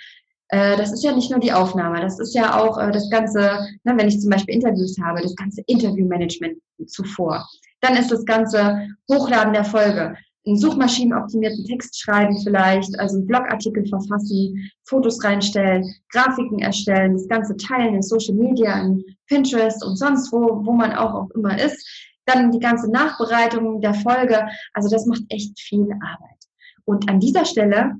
äh, 0.48 0.76
das 0.76 0.92
ist 0.92 1.02
ja 1.02 1.14
nicht 1.14 1.30
nur 1.30 1.40
die 1.40 1.52
Aufnahme, 1.52 2.00
das 2.00 2.18
ist 2.18 2.34
ja 2.34 2.60
auch 2.60 2.78
äh, 2.78 2.90
das 2.92 3.08
ganze, 3.10 3.40
ne, 3.84 3.94
wenn 3.96 4.08
ich 4.08 4.20
zum 4.20 4.30
Beispiel 4.30 4.54
Interviews 4.54 4.96
habe, 5.02 5.22
das 5.22 5.34
ganze 5.36 5.62
Interviewmanagement 5.66 6.58
zuvor. 6.86 7.46
Dann 7.84 7.98
ist 7.98 8.10
das 8.10 8.24
ganze 8.24 8.88
Hochladen 9.12 9.52
der 9.52 9.64
Folge, 9.64 10.16
einen 10.46 10.56
suchmaschinenoptimierten 10.56 11.66
Text 11.66 12.00
schreiben 12.00 12.40
vielleicht, 12.42 12.98
also 12.98 13.18
einen 13.18 13.26
Blogartikel 13.26 13.86
verfassen, 13.86 14.70
Fotos 14.84 15.22
reinstellen, 15.22 15.84
Grafiken 16.10 16.60
erstellen, 16.60 17.12
das 17.12 17.28
ganze 17.28 17.54
teilen 17.58 17.96
in 17.96 18.02
Social 18.02 18.36
Media, 18.36 18.80
in 18.80 19.04
Pinterest 19.26 19.84
und 19.84 19.96
sonst 19.96 20.32
wo, 20.32 20.64
wo 20.64 20.72
man 20.72 20.92
auch, 20.92 21.12
auch 21.12 21.30
immer 21.32 21.58
ist. 21.62 21.86
Dann 22.24 22.50
die 22.50 22.58
ganze 22.58 22.90
Nachbereitung 22.90 23.82
der 23.82 23.92
Folge. 23.92 24.48
Also 24.72 24.88
das 24.88 25.04
macht 25.04 25.22
echt 25.28 25.60
viel 25.60 25.82
Arbeit. 25.82 26.38
Und 26.86 27.10
an 27.10 27.20
dieser 27.20 27.44
Stelle 27.44 27.96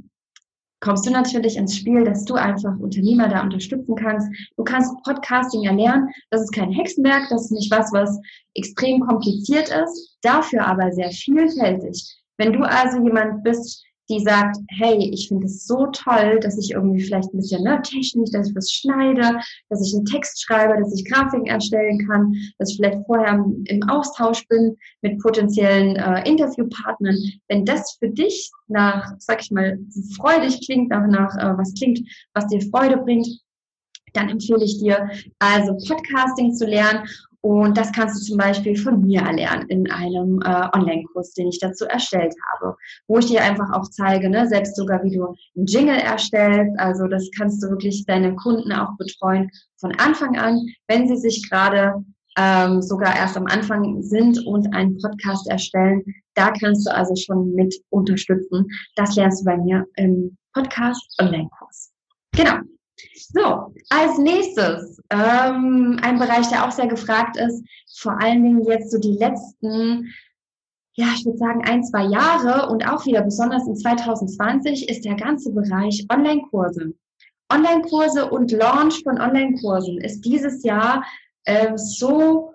kommst 0.84 1.06
du 1.06 1.10
natürlich 1.10 1.56
ins 1.56 1.76
Spiel, 1.76 2.04
dass 2.04 2.24
du 2.24 2.34
einfach 2.34 2.78
Unternehmer 2.78 3.28
da 3.28 3.42
unterstützen 3.42 3.96
kannst. 3.96 4.28
Du 4.56 4.64
kannst 4.64 4.92
Podcasting 5.02 5.64
erlernen. 5.64 6.10
Das 6.30 6.42
ist 6.42 6.52
kein 6.52 6.70
Hexenwerk, 6.70 7.26
das 7.30 7.46
ist 7.46 7.52
nicht 7.52 7.70
was, 7.70 7.90
was 7.92 8.20
extrem 8.54 9.00
kompliziert 9.00 9.70
ist, 9.70 10.18
dafür 10.20 10.66
aber 10.66 10.92
sehr 10.92 11.10
vielfältig. 11.10 12.16
Wenn 12.36 12.52
du 12.52 12.60
also 12.62 13.02
jemand 13.02 13.42
bist, 13.42 13.82
die 14.08 14.20
sagt, 14.20 14.56
hey, 14.68 15.10
ich 15.12 15.28
finde 15.28 15.46
es 15.46 15.66
so 15.66 15.86
toll, 15.86 16.38
dass 16.40 16.58
ich 16.58 16.72
irgendwie 16.72 17.02
vielleicht 17.02 17.32
ein 17.32 17.38
bisschen 17.38 17.62
ne, 17.62 17.80
technisch, 17.82 18.30
dass 18.30 18.48
ich 18.48 18.56
was 18.56 18.70
schneide, 18.70 19.40
dass 19.70 19.86
ich 19.86 19.94
einen 19.94 20.04
Text 20.04 20.42
schreibe, 20.42 20.80
dass 20.80 20.94
ich 20.94 21.04
Grafiken 21.04 21.46
erstellen 21.46 22.06
kann, 22.06 22.34
dass 22.58 22.70
ich 22.70 22.76
vielleicht 22.76 23.04
vorher 23.06 23.44
im 23.64 23.82
Austausch 23.88 24.46
bin 24.48 24.76
mit 25.02 25.18
potenziellen 25.20 25.96
äh, 25.96 26.28
Interviewpartnern. 26.28 27.16
Wenn 27.48 27.64
das 27.64 27.96
für 27.98 28.08
dich 28.08 28.50
nach, 28.68 29.14
sag 29.18 29.42
ich 29.42 29.50
mal, 29.50 29.78
freudig 30.16 30.60
klingt, 30.66 30.90
nach, 30.90 31.06
nach 31.06 31.36
äh, 31.36 31.56
was 31.56 31.74
klingt, 31.74 32.00
was 32.34 32.46
dir 32.48 32.60
Freude 32.70 32.98
bringt, 32.98 33.28
dann 34.12 34.28
empfehle 34.28 34.64
ich 34.64 34.78
dir 34.78 35.10
also 35.38 35.76
Podcasting 35.86 36.54
zu 36.54 36.66
lernen 36.66 37.08
und 37.44 37.76
das 37.76 37.92
kannst 37.92 38.16
du 38.16 38.24
zum 38.24 38.38
Beispiel 38.38 38.74
von 38.74 39.02
mir 39.02 39.20
erlernen 39.20 39.68
in 39.68 39.90
einem 39.90 40.40
äh, 40.40 40.66
Online-Kurs, 40.74 41.34
den 41.34 41.48
ich 41.48 41.58
dazu 41.58 41.84
erstellt 41.84 42.34
habe, 42.50 42.74
wo 43.06 43.18
ich 43.18 43.26
dir 43.26 43.42
einfach 43.42 43.70
auch 43.70 43.86
zeige, 43.90 44.30
ne, 44.30 44.48
selbst 44.48 44.76
sogar 44.76 45.04
wie 45.04 45.14
du 45.14 45.26
einen 45.54 45.66
Jingle 45.66 45.98
erstellst. 45.98 46.72
Also 46.78 47.06
das 47.06 47.28
kannst 47.36 47.62
du 47.62 47.68
wirklich 47.68 48.06
deine 48.06 48.34
Kunden 48.34 48.72
auch 48.72 48.96
betreuen 48.96 49.50
von 49.76 49.94
Anfang 49.96 50.38
an, 50.38 50.58
wenn 50.88 51.06
sie 51.06 51.18
sich 51.18 51.46
gerade 51.50 52.02
ähm, 52.38 52.80
sogar 52.80 53.14
erst 53.14 53.36
am 53.36 53.44
Anfang 53.44 54.02
sind 54.02 54.38
und 54.46 54.74
einen 54.74 54.96
Podcast 54.96 55.46
erstellen. 55.50 56.02
Da 56.32 56.50
kannst 56.50 56.86
du 56.86 56.94
also 56.94 57.14
schon 57.14 57.52
mit 57.52 57.74
unterstützen. 57.90 58.66
Das 58.96 59.16
lernst 59.16 59.42
du 59.42 59.44
bei 59.44 59.58
mir 59.58 59.84
im 59.96 60.34
Podcast 60.54 61.14
Online-Kurs. 61.20 61.92
Genau. 62.32 62.60
So, 63.16 63.74
als 63.90 64.18
nächstes 64.18 65.00
ähm, 65.10 65.98
ein 66.02 66.18
Bereich, 66.18 66.48
der 66.48 66.66
auch 66.66 66.70
sehr 66.70 66.86
gefragt 66.86 67.36
ist, 67.36 67.64
vor 67.98 68.20
allen 68.20 68.42
Dingen 68.42 68.64
jetzt 68.64 68.90
so 68.90 68.98
die 68.98 69.16
letzten, 69.16 70.12
ja, 70.94 71.06
ich 71.16 71.24
würde 71.24 71.38
sagen 71.38 71.64
ein, 71.64 71.84
zwei 71.84 72.04
Jahre 72.04 72.70
und 72.70 72.88
auch 72.88 73.04
wieder 73.06 73.22
besonders 73.22 73.66
in 73.66 73.76
2020 73.76 74.88
ist 74.88 75.04
der 75.04 75.16
ganze 75.16 75.52
Bereich 75.52 76.06
Online-Kurse. 76.10 76.94
Online-Kurse 77.52 78.30
und 78.30 78.50
Launch 78.52 79.02
von 79.02 79.20
Online-Kursen 79.20 79.98
ist 79.98 80.22
dieses 80.22 80.62
Jahr 80.64 81.04
äh, 81.44 81.76
so 81.76 82.52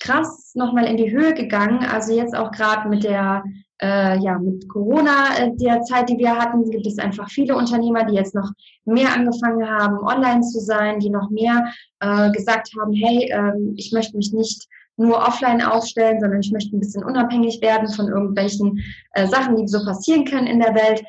krass 0.00 0.47
nochmal 0.58 0.86
in 0.86 0.96
die 0.96 1.10
Höhe 1.10 1.32
gegangen. 1.34 1.84
Also 1.84 2.14
jetzt 2.14 2.36
auch 2.36 2.50
gerade 2.50 2.88
mit 2.88 3.04
der 3.04 3.42
äh, 3.80 4.18
ja, 4.18 4.38
mit 4.38 4.68
Corona, 4.68 5.38
äh, 5.38 5.56
der 5.56 5.82
Zeit, 5.82 6.08
die 6.08 6.18
wir 6.18 6.36
hatten, 6.36 6.68
gibt 6.70 6.86
es 6.86 6.98
einfach 6.98 7.30
viele 7.30 7.56
Unternehmer, 7.56 8.04
die 8.04 8.14
jetzt 8.14 8.34
noch 8.34 8.50
mehr 8.84 9.12
angefangen 9.14 9.68
haben, 9.68 9.98
online 9.98 10.40
zu 10.40 10.58
sein, 10.60 10.98
die 10.98 11.10
noch 11.10 11.30
mehr 11.30 11.72
äh, 12.00 12.30
gesagt 12.32 12.70
haben, 12.78 12.92
hey, 12.92 13.30
ähm, 13.32 13.74
ich 13.76 13.92
möchte 13.92 14.16
mich 14.16 14.32
nicht 14.32 14.66
nur 14.96 15.18
offline 15.18 15.62
aufstellen, 15.62 16.18
sondern 16.20 16.40
ich 16.40 16.50
möchte 16.50 16.76
ein 16.76 16.80
bisschen 16.80 17.04
unabhängig 17.04 17.60
werden 17.62 17.88
von 17.88 18.08
irgendwelchen 18.08 18.80
äh, 19.12 19.28
Sachen, 19.28 19.56
die 19.56 19.68
so 19.68 19.84
passieren 19.84 20.24
können 20.24 20.48
in 20.48 20.58
der 20.58 20.74
Welt. 20.74 21.04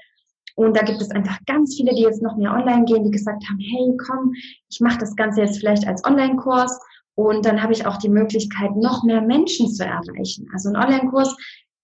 Und 0.55 0.77
da 0.77 0.81
gibt 0.83 1.01
es 1.01 1.09
einfach 1.09 1.39
ganz 1.47 1.75
viele, 1.75 1.95
die 1.95 2.03
jetzt 2.03 2.21
noch 2.21 2.35
mehr 2.37 2.51
online 2.51 2.85
gehen, 2.85 3.03
die 3.03 3.11
gesagt 3.11 3.43
haben, 3.49 3.59
hey, 3.59 3.97
komm, 4.05 4.33
ich 4.69 4.79
mache 4.79 4.99
das 4.99 5.15
Ganze 5.15 5.41
jetzt 5.41 5.57
vielleicht 5.57 5.87
als 5.87 6.03
Online-Kurs. 6.05 6.79
Und 7.19 7.45
dann 7.45 7.61
habe 7.61 7.73
ich 7.73 7.85
auch 7.85 7.97
die 7.97 8.07
Möglichkeit, 8.07 8.77
noch 8.77 9.03
mehr 9.03 9.19
Menschen 9.21 9.67
zu 9.67 9.83
erreichen. 9.83 10.47
Also 10.53 10.69
ein 10.69 10.77
Online-Kurs 10.77 11.35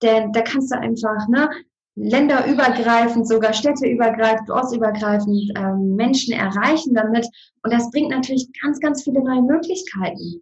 denn 0.01 0.31
da 0.31 0.41
kannst 0.41 0.71
du 0.71 0.79
einfach, 0.79 1.27
ne, 1.27 1.49
länderübergreifend, 1.95 3.27
sogar 3.27 3.53
städteübergreifend, 3.53 4.49
ortsübergreifend 4.49 5.51
ähm, 5.57 5.95
Menschen 5.95 6.33
erreichen 6.33 6.93
damit. 6.93 7.27
Und 7.63 7.73
das 7.73 7.89
bringt 7.91 8.11
natürlich 8.11 8.49
ganz, 8.61 8.79
ganz 8.79 9.03
viele 9.03 9.23
neue 9.23 9.41
Möglichkeiten. 9.41 10.41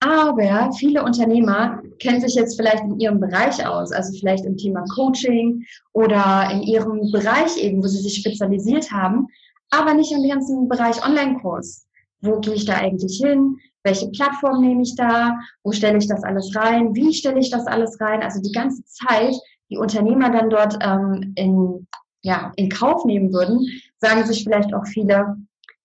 Aber 0.00 0.72
viele 0.72 1.02
Unternehmer 1.02 1.82
kennen 2.00 2.20
sich 2.20 2.34
jetzt 2.34 2.56
vielleicht 2.56 2.82
in 2.84 2.98
ihrem 2.98 3.20
Bereich 3.20 3.64
aus, 3.66 3.92
also 3.92 4.18
vielleicht 4.18 4.44
im 4.44 4.56
Thema 4.56 4.84
Coaching 4.94 5.64
oder 5.92 6.50
in 6.52 6.62
ihrem 6.62 7.10
Bereich 7.12 7.56
eben, 7.56 7.82
wo 7.82 7.86
sie 7.86 8.02
sich 8.02 8.16
spezialisiert 8.16 8.90
haben, 8.90 9.28
aber 9.70 9.94
nicht 9.94 10.12
im 10.12 10.28
ganzen 10.28 10.68
Bereich 10.68 11.04
Online-Kurs. 11.06 11.86
Wo 12.20 12.38
gehe 12.40 12.54
ich 12.54 12.66
da 12.66 12.74
eigentlich 12.74 13.20
hin? 13.22 13.58
Welche 13.84 14.08
Plattform 14.10 14.60
nehme 14.60 14.82
ich 14.82 14.94
da? 14.94 15.38
Wo 15.64 15.72
stelle 15.72 15.98
ich 15.98 16.06
das 16.06 16.22
alles 16.22 16.54
rein? 16.54 16.94
Wie 16.94 17.12
stelle 17.12 17.40
ich 17.40 17.50
das 17.50 17.66
alles 17.66 18.00
rein? 18.00 18.22
Also 18.22 18.40
die 18.40 18.52
ganze 18.52 18.84
Zeit, 18.84 19.34
die 19.70 19.78
Unternehmer 19.78 20.30
dann 20.30 20.50
dort 20.50 20.78
ähm, 20.80 21.32
in, 21.36 21.86
ja, 22.22 22.52
in 22.56 22.68
Kauf 22.68 23.04
nehmen 23.04 23.32
würden, 23.32 23.66
sagen 23.98 24.24
sich 24.24 24.44
vielleicht 24.44 24.72
auch 24.74 24.86
viele, 24.86 25.36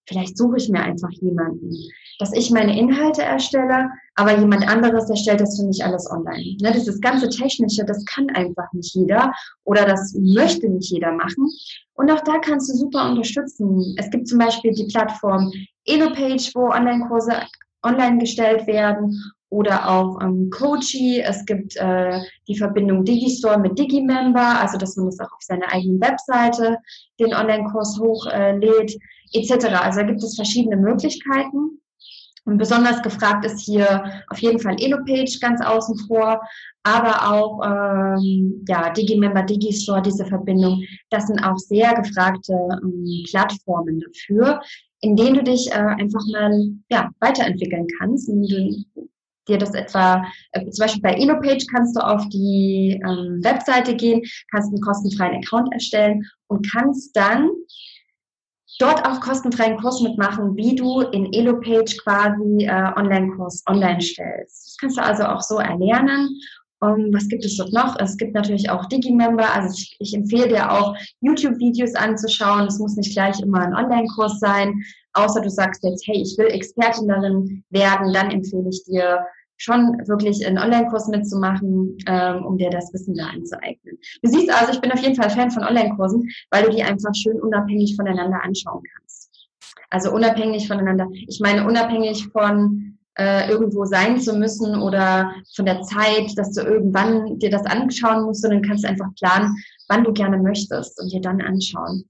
vielleicht 0.07 0.37
suche 0.37 0.57
ich 0.57 0.69
mir 0.69 0.81
einfach 0.81 1.11
jemanden, 1.11 1.71
dass 2.19 2.33
ich 2.33 2.51
meine 2.51 2.77
Inhalte 2.77 3.23
erstelle, 3.23 3.89
aber 4.15 4.37
jemand 4.37 4.67
anderes 4.67 5.09
erstellt 5.09 5.41
das 5.41 5.59
für 5.59 5.65
mich 5.65 5.83
alles 5.83 6.09
online. 6.09 6.57
Ne, 6.61 6.71
dieses 6.71 6.99
ganze 7.01 7.29
Technische, 7.29 7.85
das 7.85 8.03
kann 8.05 8.29
einfach 8.31 8.71
nicht 8.73 8.93
jeder 8.95 9.31
oder 9.63 9.85
das 9.85 10.15
möchte 10.19 10.69
nicht 10.69 10.91
jeder 10.91 11.11
machen. 11.11 11.49
Und 11.93 12.11
auch 12.11 12.21
da 12.21 12.39
kannst 12.39 12.69
du 12.69 12.73
super 12.73 13.09
unterstützen. 13.09 13.95
Es 13.97 14.09
gibt 14.09 14.27
zum 14.27 14.39
Beispiel 14.39 14.71
die 14.71 14.87
Plattform 14.87 15.51
EloPage, 15.85 16.51
wo 16.53 16.69
Online-Kurse 16.69 17.33
online 17.87 18.19
gestellt 18.19 18.67
werden 18.67 19.21
oder 19.49 19.89
auch 19.89 20.21
ähm, 20.21 20.49
Coachy. 20.49 21.21
Es 21.21 21.45
gibt 21.45 21.75
äh, 21.77 22.19
die 22.47 22.57
Verbindung 22.57 23.05
Digistore 23.05 23.59
mit 23.59 23.77
Digimember, 23.79 24.59
also 24.59 24.77
dass 24.77 24.95
man 24.97 25.07
das 25.07 25.19
auch 25.19 25.31
auf 25.31 25.41
seiner 25.41 25.71
eigenen 25.71 26.01
Webseite 26.01 26.77
den 27.19 27.33
Online-Kurs 27.33 27.99
hochlädt, 27.99 28.95
äh, 29.33 29.39
etc. 29.39 29.65
Also 29.81 30.01
da 30.01 30.05
gibt 30.07 30.23
es 30.23 30.35
verschiedene 30.35 30.77
Möglichkeiten. 30.77 31.81
Und 32.47 32.57
besonders 32.57 33.01
gefragt 33.01 33.45
ist 33.45 33.59
hier 33.59 34.05
auf 34.29 34.39
jeden 34.39 34.59
Fall 34.59 34.77
EloPage 34.79 35.37
ganz 35.41 35.61
außen 35.61 35.97
vor, 36.07 36.39
aber 36.83 37.33
auch 37.33 37.61
ähm, 37.61 38.63
ja, 38.69 38.89
Digimember, 38.89 39.43
Digistore, 39.43 40.01
diese 40.01 40.25
Verbindung. 40.25 40.81
Das 41.09 41.27
sind 41.27 41.43
auch 41.43 41.57
sehr 41.57 41.93
gefragte 41.93 42.53
ähm, 42.81 43.23
Plattformen 43.29 43.99
dafür, 43.99 44.61
in 45.01 45.15
denen 45.15 45.35
du 45.35 45.43
dich 45.43 45.71
äh, 45.71 45.75
einfach 45.75 46.21
mal 46.31 46.51
ja, 46.89 47.09
weiterentwickeln 47.19 47.87
kannst, 47.99 48.29
indem 48.29 48.85
du 48.93 49.07
dir 49.47 49.57
das 49.57 49.73
etwa, 49.73 50.25
äh, 50.51 50.69
zum 50.69 50.83
Beispiel 50.83 51.01
bei 51.01 51.13
EloPage 51.13 51.65
kannst 51.73 51.95
du 51.95 52.01
auf 52.01 52.27
die 52.29 52.99
ähm, 53.03 53.39
Webseite 53.43 53.95
gehen, 53.95 54.21
kannst 54.51 54.69
einen 54.69 54.81
kostenfreien 54.81 55.41
Account 55.43 55.71
erstellen 55.73 56.25
und 56.47 56.69
kannst 56.69 57.15
dann 57.15 57.49
dort 58.79 59.05
auch 59.07 59.21
kostenfreien 59.21 59.77
Kurs 59.77 60.01
mitmachen, 60.01 60.55
wie 60.55 60.75
du 60.75 61.01
in 61.01 61.31
EloPage 61.33 61.97
quasi 62.03 62.65
äh, 62.65 62.91
Online-Kurs 62.95 63.63
online 63.67 64.01
stellst. 64.01 64.67
Das 64.67 64.77
kannst 64.79 64.97
du 64.97 65.03
also 65.03 65.23
auch 65.23 65.41
so 65.41 65.57
erlernen. 65.57 66.29
Um, 66.79 67.11
was 67.11 67.27
gibt 67.27 67.43
es 67.43 67.57
dort 67.57 67.73
noch? 67.73 67.97
Es 67.99 68.17
gibt 68.17 68.35
natürlich 68.35 68.69
auch 68.69 68.85
Digimember. 68.85 69.51
Also 69.51 69.73
ich, 69.73 69.95
ich 69.99 70.13
empfehle 70.13 70.47
dir 70.47 70.71
auch, 70.71 70.95
YouTube-Videos 71.21 71.95
anzuschauen. 71.95 72.67
Es 72.67 72.77
muss 72.77 72.95
nicht 72.95 73.13
gleich 73.13 73.39
immer 73.41 73.61
ein 73.61 73.73
Online-Kurs 73.73 74.39
sein. 74.39 74.75
Außer 75.13 75.41
du 75.41 75.49
sagst 75.49 75.83
jetzt, 75.83 76.05
hey, 76.05 76.21
ich 76.21 76.37
will 76.37 76.47
Expertin 76.47 77.07
darin 77.07 77.63
werden, 77.71 78.13
dann 78.13 78.29
empfehle 78.29 78.69
ich 78.69 78.83
dir 78.83 79.25
schon 79.57 79.97
wirklich 80.07 80.45
einen 80.45 80.59
Online-Kurs 80.59 81.07
mitzumachen, 81.07 81.97
ähm, 82.05 82.45
um 82.45 82.59
dir 82.59 82.69
das 82.69 82.93
Wissen 82.93 83.15
da 83.15 83.25
anzueignen. 83.25 83.97
Du 84.21 84.29
siehst 84.29 84.51
also, 84.51 84.73
ich 84.73 84.81
bin 84.81 84.91
auf 84.91 85.01
jeden 85.01 85.15
Fall 85.15 85.31
Fan 85.31 85.49
von 85.49 85.63
Online-Kursen, 85.63 86.29
weil 86.51 86.65
du 86.65 86.69
die 86.69 86.83
einfach 86.83 87.15
schön 87.15 87.41
unabhängig 87.41 87.95
voneinander 87.95 88.43
anschauen 88.43 88.83
kannst. 88.95 89.49
Also 89.89 90.11
unabhängig 90.11 90.67
voneinander. 90.67 91.07
Ich 91.27 91.39
meine 91.39 91.65
unabhängig 91.65 92.27
von 92.27 92.96
äh, 93.17 93.49
irgendwo 93.49 93.85
sein 93.85 94.19
zu 94.19 94.35
müssen 94.35 94.79
oder 94.81 95.33
von 95.55 95.65
der 95.65 95.81
Zeit, 95.81 96.37
dass 96.37 96.53
du 96.53 96.61
irgendwann 96.61 97.39
dir 97.39 97.49
das 97.49 97.65
anschauen 97.65 98.23
musst, 98.23 98.41
sondern 98.41 98.61
kannst 98.61 98.85
einfach 98.85 99.07
planen, 99.19 99.55
wann 99.87 100.03
du 100.03 100.13
gerne 100.13 100.37
möchtest 100.37 101.01
und 101.01 101.11
dir 101.11 101.21
dann 101.21 101.41
anschauen. 101.41 102.07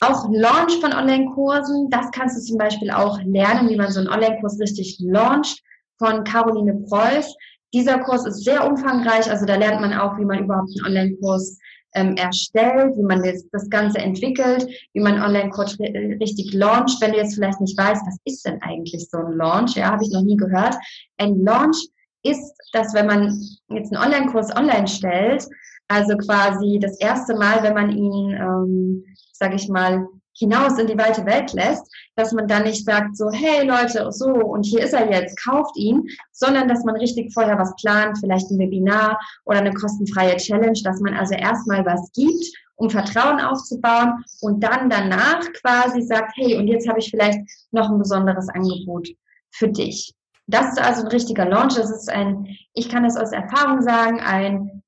Auch 0.00 0.28
Launch 0.30 0.78
von 0.80 0.92
Online-Kursen, 0.92 1.88
das 1.90 2.10
kannst 2.12 2.36
du 2.36 2.42
zum 2.42 2.58
Beispiel 2.58 2.90
auch 2.90 3.18
lernen, 3.22 3.68
wie 3.70 3.76
man 3.76 3.90
so 3.90 4.00
einen 4.00 4.08
Online-Kurs 4.08 4.60
richtig 4.60 4.98
launcht 5.00 5.62
von 5.98 6.22
Caroline 6.24 6.74
Preuß. 6.88 7.34
Dieser 7.72 7.98
Kurs 8.00 8.26
ist 8.26 8.44
sehr 8.44 8.66
umfangreich, 8.66 9.30
also 9.30 9.46
da 9.46 9.56
lernt 9.56 9.80
man 9.80 9.94
auch, 9.94 10.18
wie 10.18 10.24
man 10.24 10.44
überhaupt 10.44 10.68
einen 10.68 10.86
Online-Kurs 10.86 11.58
ähm, 11.96 12.14
erstellt, 12.16 12.96
wie 12.96 13.02
man 13.02 13.22
das, 13.22 13.44
das 13.50 13.68
Ganze 13.70 13.98
entwickelt, 13.98 14.68
wie 14.92 15.00
man 15.00 15.20
Online-Kurs 15.20 15.78
richtig 15.78 16.52
launcht. 16.52 17.00
Wenn 17.00 17.12
du 17.12 17.18
jetzt 17.18 17.34
vielleicht 17.34 17.60
nicht 17.60 17.76
weißt, 17.76 18.06
was 18.06 18.18
ist 18.24 18.46
denn 18.46 18.60
eigentlich 18.62 19.08
so 19.10 19.18
ein 19.18 19.32
Launch? 19.32 19.74
Ja, 19.74 19.90
habe 19.90 20.04
ich 20.04 20.12
noch 20.12 20.22
nie 20.22 20.36
gehört. 20.36 20.76
Ein 21.16 21.42
Launch 21.42 21.88
ist, 22.22 22.54
dass 22.72 22.94
wenn 22.94 23.06
man 23.06 23.40
jetzt 23.70 23.92
einen 23.92 24.04
Online-Kurs 24.04 24.54
online 24.54 24.86
stellt, 24.86 25.46
also 25.88 26.16
quasi 26.18 26.78
das 26.80 26.98
erste 27.00 27.34
Mal, 27.34 27.62
wenn 27.62 27.74
man 27.74 27.90
ihn, 27.90 28.32
ähm, 28.32 29.04
sage 29.32 29.56
ich 29.56 29.68
mal, 29.68 30.06
hinaus 30.38 30.78
in 30.78 30.86
die 30.86 30.98
weite 30.98 31.24
Welt 31.26 31.52
lässt, 31.52 31.86
dass 32.14 32.32
man 32.32 32.46
dann 32.46 32.64
nicht 32.64 32.84
sagt 32.84 33.16
so, 33.16 33.30
hey 33.30 33.66
Leute, 33.66 34.10
so 34.12 34.26
und 34.26 34.64
hier 34.64 34.82
ist 34.82 34.92
er 34.92 35.10
jetzt, 35.10 35.42
kauft 35.42 35.76
ihn, 35.76 36.06
sondern 36.32 36.68
dass 36.68 36.84
man 36.84 36.96
richtig 36.96 37.32
vorher 37.32 37.58
was 37.58 37.74
plant, 37.76 38.18
vielleicht 38.18 38.50
ein 38.50 38.58
Webinar 38.58 39.18
oder 39.44 39.58
eine 39.58 39.72
kostenfreie 39.72 40.36
Challenge, 40.36 40.78
dass 40.84 41.00
man 41.00 41.14
also 41.14 41.34
erstmal 41.34 41.84
was 41.84 42.10
gibt, 42.12 42.44
um 42.76 42.90
Vertrauen 42.90 43.40
aufzubauen 43.40 44.24
und 44.40 44.62
dann 44.62 44.90
danach 44.90 45.40
quasi 45.60 46.02
sagt, 46.02 46.32
hey, 46.36 46.56
und 46.56 46.68
jetzt 46.68 46.88
habe 46.88 46.98
ich 46.98 47.10
vielleicht 47.10 47.38
noch 47.70 47.90
ein 47.90 47.98
besonderes 47.98 48.48
Angebot 48.50 49.08
für 49.50 49.68
dich. 49.68 50.12
Das 50.46 50.68
ist 50.68 50.80
also 50.80 51.02
ein 51.02 51.08
richtiger 51.08 51.44
Launch. 51.44 51.74
Das 51.74 51.90
ist 51.90 52.08
ein, 52.08 52.46
ich 52.72 52.88
kann 52.88 53.04
es 53.04 53.16
aus 53.16 53.32
Erfahrung 53.32 53.82
sagen, 53.82 54.20
ein 54.20 54.82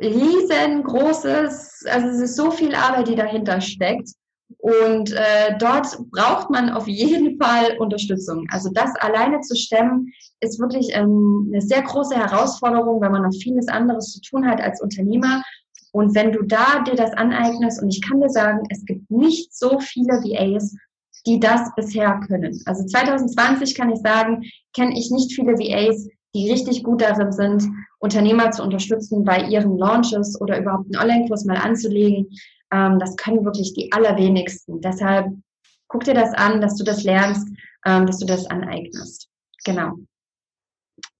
riesengroßes, 0.00 1.86
also 1.90 2.08
es 2.08 2.20
ist 2.20 2.36
so 2.36 2.50
viel 2.50 2.74
Arbeit, 2.74 3.08
die 3.08 3.16
dahinter 3.16 3.60
steckt. 3.60 4.10
Und 4.58 5.12
äh, 5.12 5.56
dort 5.58 5.86
braucht 6.10 6.50
man 6.50 6.70
auf 6.70 6.88
jeden 6.88 7.38
Fall 7.38 7.76
Unterstützung. 7.78 8.46
Also 8.50 8.70
das 8.72 8.94
alleine 9.00 9.40
zu 9.40 9.56
stemmen, 9.56 10.12
ist 10.40 10.58
wirklich 10.58 10.88
ähm, 10.92 11.50
eine 11.52 11.60
sehr 11.60 11.82
große 11.82 12.16
Herausforderung, 12.16 13.00
weil 13.00 13.10
man 13.10 13.22
noch 13.22 13.34
vieles 13.42 13.68
anderes 13.68 14.12
zu 14.12 14.20
tun 14.20 14.46
hat 14.46 14.60
als 14.60 14.80
Unternehmer. 14.80 15.42
Und 15.92 16.14
wenn 16.14 16.32
du 16.32 16.42
da 16.42 16.82
dir 16.86 16.96
das 16.96 17.12
aneignest, 17.12 17.82
und 17.82 17.88
ich 17.88 18.02
kann 18.02 18.20
dir 18.20 18.28
sagen, 18.28 18.66
es 18.70 18.84
gibt 18.84 19.10
nicht 19.10 19.54
so 19.56 19.78
viele 19.78 20.14
VAs, 20.14 20.74
die 21.26 21.40
das 21.40 21.74
bisher 21.76 22.20
können. 22.26 22.60
Also 22.66 22.84
2020 22.84 23.74
kann 23.74 23.90
ich 23.90 24.00
sagen, 24.00 24.42
kenne 24.74 24.98
ich 24.98 25.10
nicht 25.10 25.32
viele 25.32 25.52
VAs, 25.52 26.08
die 26.34 26.50
richtig 26.50 26.82
gut 26.82 27.00
darin 27.00 27.32
sind, 27.32 27.64
Unternehmer 28.00 28.50
zu 28.50 28.62
unterstützen 28.62 29.24
bei 29.24 29.44
ihren 29.44 29.78
Launches 29.78 30.38
oder 30.40 30.58
überhaupt 30.58 30.86
einen 30.86 31.02
Online-Kurs 31.02 31.44
mal 31.44 31.56
anzulegen. 31.56 32.28
Ähm, 32.72 32.98
das 32.98 33.16
können 33.16 33.44
wirklich 33.44 33.74
die 33.74 33.92
allerwenigsten. 33.92 34.80
Deshalb 34.80 35.32
guck 35.88 36.04
dir 36.04 36.14
das 36.14 36.32
an, 36.34 36.60
dass 36.60 36.76
du 36.76 36.84
das 36.84 37.04
lernst, 37.04 37.48
ähm, 37.86 38.06
dass 38.06 38.18
du 38.18 38.26
das 38.26 38.46
aneignest. 38.46 39.28
Genau. 39.64 39.94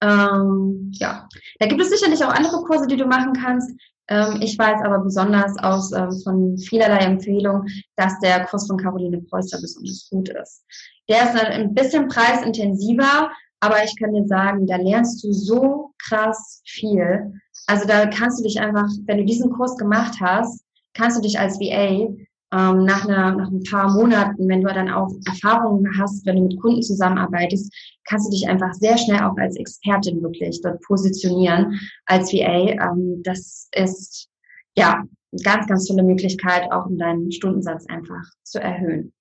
Ähm, 0.01 0.91
ja, 0.93 1.27
da 1.59 1.67
gibt 1.67 1.81
es 1.81 1.89
sicherlich 1.89 2.23
auch 2.23 2.33
andere 2.33 2.63
Kurse, 2.63 2.87
die 2.87 2.97
du 2.97 3.05
machen 3.05 3.33
kannst. 3.33 3.71
Ähm, 4.07 4.39
ich 4.41 4.57
weiß 4.57 4.81
aber 4.83 4.99
besonders 4.99 5.57
aus 5.59 5.91
ähm, 5.91 6.11
von 6.23 6.57
vielerlei 6.57 6.99
Empfehlungen, 6.99 7.67
dass 7.95 8.19
der 8.19 8.45
Kurs 8.45 8.67
von 8.67 8.77
Caroline 8.77 9.21
Preußer 9.21 9.59
besonders 9.59 10.07
gut 10.09 10.29
ist. 10.29 10.63
Der 11.09 11.23
ist 11.23 11.35
ein 11.35 11.73
bisschen 11.73 12.07
preisintensiver, 12.07 13.31
aber 13.61 13.83
ich 13.83 13.95
kann 13.97 14.13
dir 14.13 14.27
sagen, 14.27 14.67
da 14.67 14.75
lernst 14.75 15.23
du 15.23 15.31
so 15.31 15.91
krass 15.97 16.61
viel. 16.65 17.33
Also 17.67 17.87
da 17.87 18.05
kannst 18.07 18.39
du 18.39 18.43
dich 18.43 18.59
einfach, 18.59 18.87
wenn 19.05 19.17
du 19.17 19.25
diesen 19.25 19.51
Kurs 19.51 19.75
gemacht 19.77 20.19
hast, 20.19 20.64
kannst 20.95 21.17
du 21.17 21.21
dich 21.21 21.39
als 21.39 21.59
VA 21.59 22.15
ähm, 22.53 22.85
nach, 22.85 23.05
einer, 23.05 23.35
nach 23.35 23.49
ein 23.49 23.63
paar 23.63 23.93
Monaten, 23.93 24.47
wenn 24.47 24.61
du 24.61 24.73
dann 24.73 24.89
auch 24.89 25.11
Erfahrungen 25.25 25.85
hast, 25.99 26.25
wenn 26.25 26.37
du 26.37 26.43
mit 26.43 26.59
Kunden 26.59 26.81
zusammenarbeitest, 26.81 27.73
kannst 28.05 28.27
du 28.27 28.31
dich 28.31 28.47
einfach 28.47 28.73
sehr 28.73 28.97
schnell 28.97 29.21
auch 29.23 29.37
als 29.37 29.55
Expertin 29.57 30.21
wirklich 30.21 30.61
dort 30.61 30.81
positionieren 30.81 31.79
als 32.05 32.31
VA. 32.31 32.69
Ähm, 32.69 33.21
das 33.23 33.69
ist 33.75 34.29
ja 34.75 35.03
eine 35.33 35.43
ganz, 35.43 35.67
ganz 35.67 35.85
tolle 35.85 36.03
Möglichkeit, 36.03 36.71
auch 36.71 36.85
um 36.85 36.97
deinen 36.97 37.31
Stundensatz 37.31 37.85
einfach 37.87 38.23
zu 38.43 38.61
erhöhen. 38.61 39.11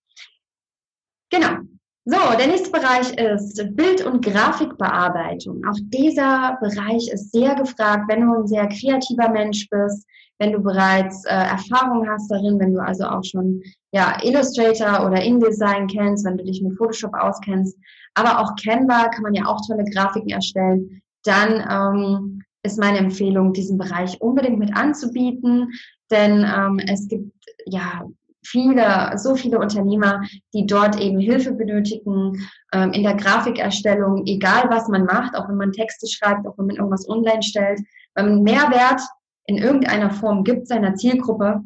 Genau. 1.31 1.59
So, 2.07 2.19
der 2.39 2.49
nächste 2.49 2.71
Bereich 2.71 3.15
ist 3.19 3.57
Bild- 3.77 4.05
und 4.05 4.23
Grafikbearbeitung. 4.23 5.63
Auch 5.65 5.79
dieser 5.85 6.59
Bereich 6.61 7.09
ist 7.11 7.33
sehr 7.33 7.55
gefragt, 7.55 8.05
wenn 8.09 8.21
du 8.21 8.41
ein 8.41 8.47
sehr 8.47 8.69
kreativer 8.69 9.31
Mensch 9.31 9.67
bist, 9.71 10.07
wenn 10.39 10.53
du 10.53 10.59
bereits 10.59 11.25
äh, 11.25 11.31
Erfahrung 11.31 12.07
hast 12.07 12.31
darin, 12.31 12.61
wenn 12.61 12.75
du 12.75 12.81
also 12.81 13.05
auch 13.05 13.25
schon 13.25 13.63
ja, 13.93 14.19
Illustrator 14.23 15.07
oder 15.07 15.23
InDesign 15.23 15.87
kennst, 15.87 16.27
wenn 16.27 16.37
du 16.37 16.45
dich 16.45 16.61
mit 16.61 16.77
Photoshop 16.77 17.15
auskennst, 17.15 17.79
aber 18.13 18.39
auch 18.39 18.55
Canva 18.63 19.09
kann 19.09 19.23
man 19.23 19.33
ja 19.33 19.47
auch 19.47 19.61
tolle 19.67 19.85
Grafiken 19.85 20.29
erstellen, 20.29 21.01
dann 21.23 21.65
ähm, 21.71 22.43
ist 22.63 22.79
meine 22.79 22.99
Empfehlung, 22.99 23.55
diesen 23.55 23.79
Bereich 23.79 24.21
unbedingt 24.21 24.59
mit 24.59 24.77
anzubieten, 24.77 25.73
denn 26.11 26.45
ähm, 26.45 26.81
es 26.87 27.09
gibt 27.09 27.33
ja 27.65 28.05
viele, 28.45 29.13
so 29.17 29.35
viele 29.35 29.59
Unternehmer, 29.59 30.23
die 30.53 30.67
dort 30.67 31.01
eben 31.01 31.19
Hilfe 31.19 31.53
benötigen 31.53 32.49
ähm, 32.73 32.93
in 32.93 33.03
der 33.03 33.15
Grafikerstellung, 33.15 34.25
egal 34.27 34.69
was 34.69 34.89
man 34.89 35.05
macht, 35.05 35.37
auch 35.37 35.49
wenn 35.49 35.57
man 35.57 35.73
Texte 35.73 36.07
schreibt, 36.07 36.47
auch 36.47 36.57
wenn 36.59 36.67
man 36.67 36.77
irgendwas 36.77 37.09
online 37.09 37.43
stellt, 37.43 37.81
wenn 38.15 38.27
man 38.27 38.43
Mehrwert 38.43 39.01
in 39.47 39.59
irgendeiner 39.59 40.11
Form 40.11 40.45
gibt 40.45 40.69
seiner 40.69 40.95
Zielgruppe, 40.95 41.63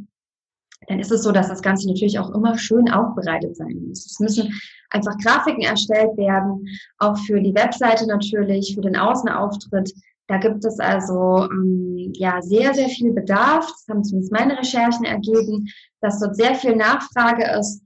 dann 0.86 1.00
ist 1.00 1.12
es 1.12 1.22
so, 1.22 1.32
dass 1.32 1.48
das 1.48 1.62
Ganze 1.62 1.88
natürlich 1.88 2.18
auch 2.18 2.30
immer 2.30 2.56
schön 2.56 2.90
aufbereitet 2.90 3.56
sein 3.56 3.84
muss. 3.88 4.06
Es 4.06 4.20
müssen 4.20 4.52
einfach 4.90 5.16
Grafiken 5.22 5.62
erstellt 5.62 6.16
werden, 6.16 6.66
auch 6.98 7.16
für 7.18 7.40
die 7.40 7.54
Webseite 7.54 8.06
natürlich, 8.06 8.74
für 8.74 8.80
den 8.80 8.96
Außenauftritt. 8.96 9.92
Da 10.28 10.36
gibt 10.36 10.64
es 10.64 10.78
also 10.78 11.48
ähm, 11.50 12.12
ja 12.14 12.40
sehr, 12.42 12.74
sehr 12.74 12.88
viel 12.88 13.12
Bedarf. 13.12 13.66
Das 13.66 13.86
haben 13.88 14.04
zumindest 14.04 14.32
meine 14.32 14.58
Recherchen 14.58 15.04
ergeben, 15.04 15.68
dass 16.00 16.20
dort 16.20 16.36
sehr 16.36 16.54
viel 16.54 16.76
Nachfrage 16.76 17.44
ist 17.58 17.82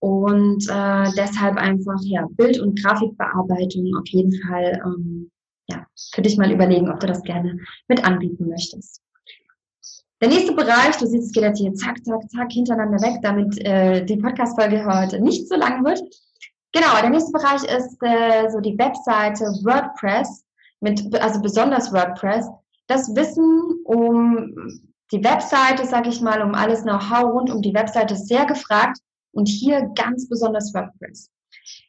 und 0.00 0.68
äh, 0.68 1.10
deshalb 1.16 1.56
einfach 1.56 2.00
ja 2.02 2.26
Bild- 2.30 2.58
und 2.58 2.82
Grafikbearbeitung 2.82 3.94
auf 3.96 4.08
jeden 4.08 4.32
Fall 4.42 4.80
ähm, 4.84 5.30
ja 5.68 5.86
für 6.12 6.22
dich 6.22 6.36
mal 6.38 6.50
überlegen, 6.50 6.90
ob 6.90 6.98
du 6.98 7.06
das 7.06 7.22
gerne 7.22 7.58
mit 7.88 8.04
anbieten 8.04 8.48
möchtest. 8.48 9.00
Der 10.22 10.28
nächste 10.28 10.54
Bereich, 10.54 10.96
du 10.98 11.06
siehst, 11.06 11.26
es 11.26 11.32
geht 11.32 11.42
jetzt 11.42 11.58
hier 11.58 11.74
zack, 11.74 12.04
zack, 12.04 12.30
zack 12.30 12.52
hintereinander 12.52 13.00
weg, 13.02 13.20
damit 13.22 13.58
äh, 13.66 14.04
die 14.04 14.16
Podcast-Folge 14.16 14.84
heute 14.86 15.20
nicht 15.20 15.48
so 15.48 15.56
lang 15.56 15.84
wird. 15.84 16.00
Genau, 16.72 17.00
der 17.00 17.10
nächste 17.10 17.32
Bereich 17.32 17.62
ist 17.64 17.98
äh, 18.02 18.48
so 18.50 18.60
die 18.60 18.78
Webseite 18.78 19.44
WordPress, 19.62 20.44
mit, 20.82 21.14
also 21.20 21.40
besonders 21.40 21.92
WordPress. 21.92 22.46
Das 22.88 23.14
Wissen 23.14 23.80
um 23.84 24.54
die 25.12 25.22
Webseite, 25.22 25.86
sage 25.86 26.08
ich 26.08 26.20
mal, 26.20 26.42
um 26.42 26.54
alles 26.54 26.82
Know-how 26.82 27.32
rund 27.32 27.50
um 27.50 27.62
die 27.62 27.74
Webseite 27.74 28.14
ist 28.14 28.28
sehr 28.28 28.46
gefragt 28.46 28.98
und 29.32 29.48
hier 29.48 29.90
ganz 29.94 30.28
besonders 30.28 30.72
WordPress. 30.74 31.30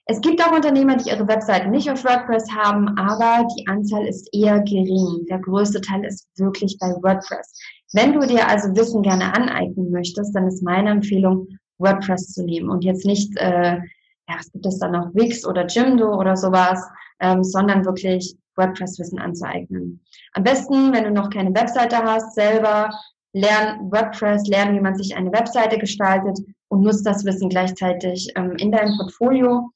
Es 0.05 0.21
gibt 0.21 0.43
auch 0.43 0.51
Unternehmer, 0.51 0.97
die 0.97 1.09
ihre 1.09 1.27
Webseiten 1.27 1.71
nicht 1.71 1.89
auf 1.89 2.03
WordPress 2.03 2.51
haben, 2.51 2.89
aber 2.97 3.47
die 3.57 3.67
Anzahl 3.67 4.05
ist 4.05 4.29
eher 4.33 4.59
gering. 4.61 5.25
Der 5.29 5.39
größte 5.39 5.81
Teil 5.81 6.03
ist 6.05 6.27
wirklich 6.37 6.77
bei 6.79 6.87
WordPress. 6.87 7.57
Wenn 7.93 8.13
du 8.13 8.25
dir 8.27 8.47
also 8.47 8.75
Wissen 8.75 9.01
gerne 9.01 9.33
aneignen 9.33 9.91
möchtest, 9.91 10.35
dann 10.35 10.47
ist 10.47 10.61
meine 10.61 10.91
Empfehlung, 10.91 11.47
WordPress 11.79 12.33
zu 12.33 12.43
nehmen 12.43 12.69
und 12.69 12.83
jetzt 12.83 13.05
nicht, 13.05 13.35
äh, 13.37 13.77
ja, 13.77 14.35
was 14.37 14.51
gibt 14.51 14.65
es 14.65 14.79
da 14.79 14.89
noch, 14.89 15.13
Wix 15.15 15.45
oder 15.45 15.65
Jimdo 15.65 16.17
oder 16.17 16.35
sowas, 16.35 16.79
ähm, 17.19 17.43
sondern 17.43 17.85
wirklich 17.85 18.35
WordPress-Wissen 18.55 19.19
anzueignen. 19.19 20.01
Am 20.33 20.43
besten, 20.43 20.93
wenn 20.93 21.03
du 21.03 21.11
noch 21.11 21.29
keine 21.29 21.53
Webseite 21.53 21.97
hast, 21.97 22.35
selber 22.35 22.89
lern 23.33 23.91
WordPress, 23.91 24.47
lern, 24.47 24.75
wie 24.75 24.81
man 24.81 24.95
sich 24.95 25.15
eine 25.15 25.31
Webseite 25.31 25.77
gestaltet 25.77 26.39
und 26.67 26.81
nutzt 26.81 27.05
das 27.05 27.25
Wissen 27.25 27.49
gleichzeitig 27.49 28.31
ähm, 28.35 28.55
in 28.57 28.71
deinem 28.71 28.95
Portfolio, 28.97 29.71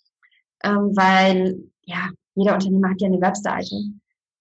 ähm, 0.64 0.96
weil 0.96 1.58
ja, 1.84 2.10
jeder 2.36 2.54
Unternehmer 2.54 2.92
hat 2.92 3.02
ja 3.02 3.08
eine 3.08 3.22
Webseite. 3.22 3.76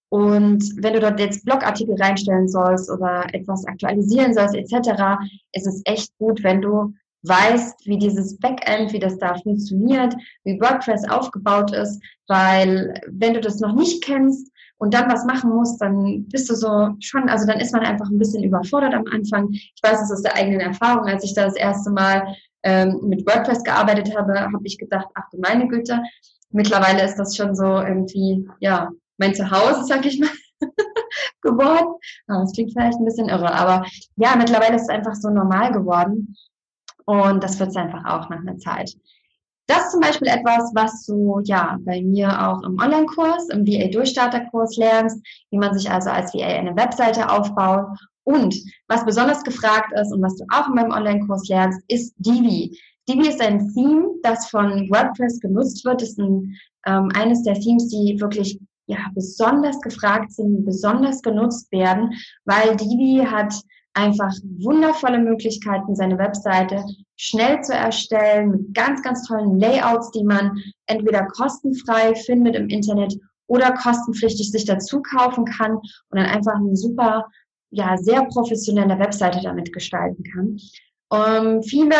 Und 0.09 0.63
wenn 0.77 0.93
du 0.93 0.99
dort 0.99 1.19
jetzt 1.19 1.43
Blogartikel 1.43 1.95
reinstellen 1.95 2.47
sollst 2.47 2.89
oder 2.89 3.25
etwas 3.33 3.65
aktualisieren 3.65 4.33
sollst 4.33 4.55
etc., 4.55 5.19
ist 5.51 5.67
es 5.67 5.81
echt 5.85 6.17
gut, 6.17 6.43
wenn 6.43 6.61
du 6.61 6.93
weißt, 7.23 7.85
wie 7.85 7.97
dieses 7.97 8.37
Backend, 8.37 8.93
wie 8.93 8.99
das 8.99 9.17
da 9.17 9.35
funktioniert, 9.35 10.15
wie 10.43 10.59
WordPress 10.59 11.09
aufgebaut 11.09 11.73
ist, 11.73 12.01
weil 12.27 13.01
wenn 13.09 13.33
du 13.33 13.41
das 13.41 13.59
noch 13.59 13.73
nicht 13.73 14.03
kennst 14.03 14.51
und 14.77 14.93
dann 14.93 15.11
was 15.11 15.25
machen 15.25 15.51
musst, 15.51 15.81
dann 15.81 16.27
bist 16.27 16.49
du 16.49 16.55
so 16.55 16.95
schon, 16.99 17.29
also 17.29 17.47
dann 17.47 17.59
ist 17.59 17.73
man 17.73 17.83
einfach 17.83 18.09
ein 18.09 18.19
bisschen 18.19 18.43
überfordert 18.43 18.93
am 18.93 19.05
Anfang. 19.11 19.49
Ich 19.51 19.79
weiß 19.81 20.01
es 20.01 20.11
aus 20.11 20.21
der 20.21 20.35
eigenen 20.35 20.59
Erfahrung, 20.59 21.07
als 21.07 21.23
ich 21.23 21.33
da 21.33 21.45
das 21.45 21.55
erste 21.55 21.89
Mal 21.89 22.35
ähm, 22.63 22.99
mit 23.03 23.25
WordPress 23.25 23.63
gearbeitet 23.63 24.15
habe, 24.15 24.39
habe 24.39 24.63
ich 24.63 24.77
gedacht, 24.77 25.07
ach 25.15 25.23
du 25.31 25.39
meine 25.39 25.67
Güte, 25.67 26.01
mittlerweile 26.51 27.03
ist 27.03 27.15
das 27.15 27.35
schon 27.35 27.55
so 27.55 27.63
irgendwie, 27.63 28.47
ja, 28.59 28.89
mein 29.17 29.33
Zuhause, 29.33 29.83
sag 29.85 30.05
ich 30.05 30.19
mal, 30.19 30.29
geworden. 31.41 31.95
Das 32.27 32.51
klingt 32.53 32.73
vielleicht 32.73 32.99
ein 32.99 33.05
bisschen 33.05 33.29
irre, 33.29 33.53
aber 33.53 33.85
ja, 34.15 34.35
mittlerweile 34.35 34.75
ist 34.75 34.83
es 34.83 34.89
einfach 34.89 35.15
so 35.15 35.29
normal 35.29 35.71
geworden. 35.71 36.35
Und 37.07 37.41
das 37.41 37.57
wird 37.59 37.69
es 37.69 37.75
einfach 37.75 38.03
auch 38.05 38.29
nach 38.29 38.41
einer 38.41 38.57
Zeit. 38.57 38.93
Das 39.67 39.85
ist 39.85 39.91
zum 39.91 40.01
Beispiel 40.01 40.27
etwas, 40.27 40.71
was 40.75 41.05
du 41.05 41.41
ja 41.43 41.77
bei 41.81 42.01
mir 42.01 42.29
auch 42.47 42.63
im 42.63 42.77
Online-Kurs, 42.79 43.49
im 43.49 43.65
VA-Durchstarter-Kurs 43.65 44.77
lernst, 44.77 45.25
wie 45.49 45.57
man 45.57 45.73
sich 45.73 45.89
also 45.89 46.09
als 46.09 46.33
VA 46.33 46.45
eine 46.45 46.75
Webseite 46.75 47.29
aufbaut. 47.29 47.87
Und 48.23 48.55
was 48.87 49.05
besonders 49.05 49.43
gefragt 49.43 49.91
ist 49.93 50.11
und 50.13 50.21
was 50.21 50.35
du 50.35 50.45
auch 50.53 50.67
in 50.67 50.75
meinem 50.75 50.91
Online-Kurs 50.91 51.47
lernst, 51.47 51.81
ist 51.87 52.13
Divi. 52.17 52.77
Divi 53.07 53.29
ist 53.29 53.41
ein 53.41 53.73
Theme, 53.73 54.07
das 54.23 54.49
von 54.49 54.89
WordPress 54.89 55.39
genutzt 55.39 55.85
wird. 55.85 56.01
Das 56.01 56.09
ist 56.09 56.19
ein, 56.19 56.55
ähm, 56.85 57.09
eines 57.15 57.43
der 57.43 57.55
Themes, 57.55 57.87
die 57.87 58.19
wirklich 58.19 58.59
ja, 58.87 58.97
besonders 59.13 59.79
gefragt 59.79 60.31
sind, 60.31 60.65
besonders 60.65 61.21
genutzt 61.21 61.71
werden, 61.71 62.13
weil 62.45 62.75
Divi 62.75 63.25
hat 63.25 63.53
einfach 63.97 64.31
wundervolle 64.59 65.19
Möglichkeiten, 65.19 65.95
seine 65.95 66.17
Webseite 66.17 66.85
schnell 67.15 67.61
zu 67.61 67.73
erstellen 67.73 68.51
mit 68.51 68.73
ganz, 68.73 69.01
ganz 69.01 69.27
tollen 69.27 69.59
Layouts, 69.59 70.11
die 70.11 70.23
man 70.23 70.61
entweder 70.85 71.25
kostenfrei 71.25 72.13
findet 72.13 72.55
im 72.55 72.69
Internet 72.69 73.17
oder 73.47 73.73
kostenpflichtig 73.73 74.51
sich 74.51 74.65
dazu 74.65 75.01
kaufen 75.01 75.45
kann 75.45 75.77
und 75.77 76.19
dann 76.19 76.27
einfach 76.27 76.55
eine 76.55 76.75
super, 76.75 77.25
ja, 77.71 77.97
sehr 77.97 78.23
professionelle 78.25 78.99
Webseite 78.99 79.39
damit 79.41 79.73
gestalten 79.73 80.23
kann. 80.23 80.57
Um, 81.09 81.63
viele 81.63 81.95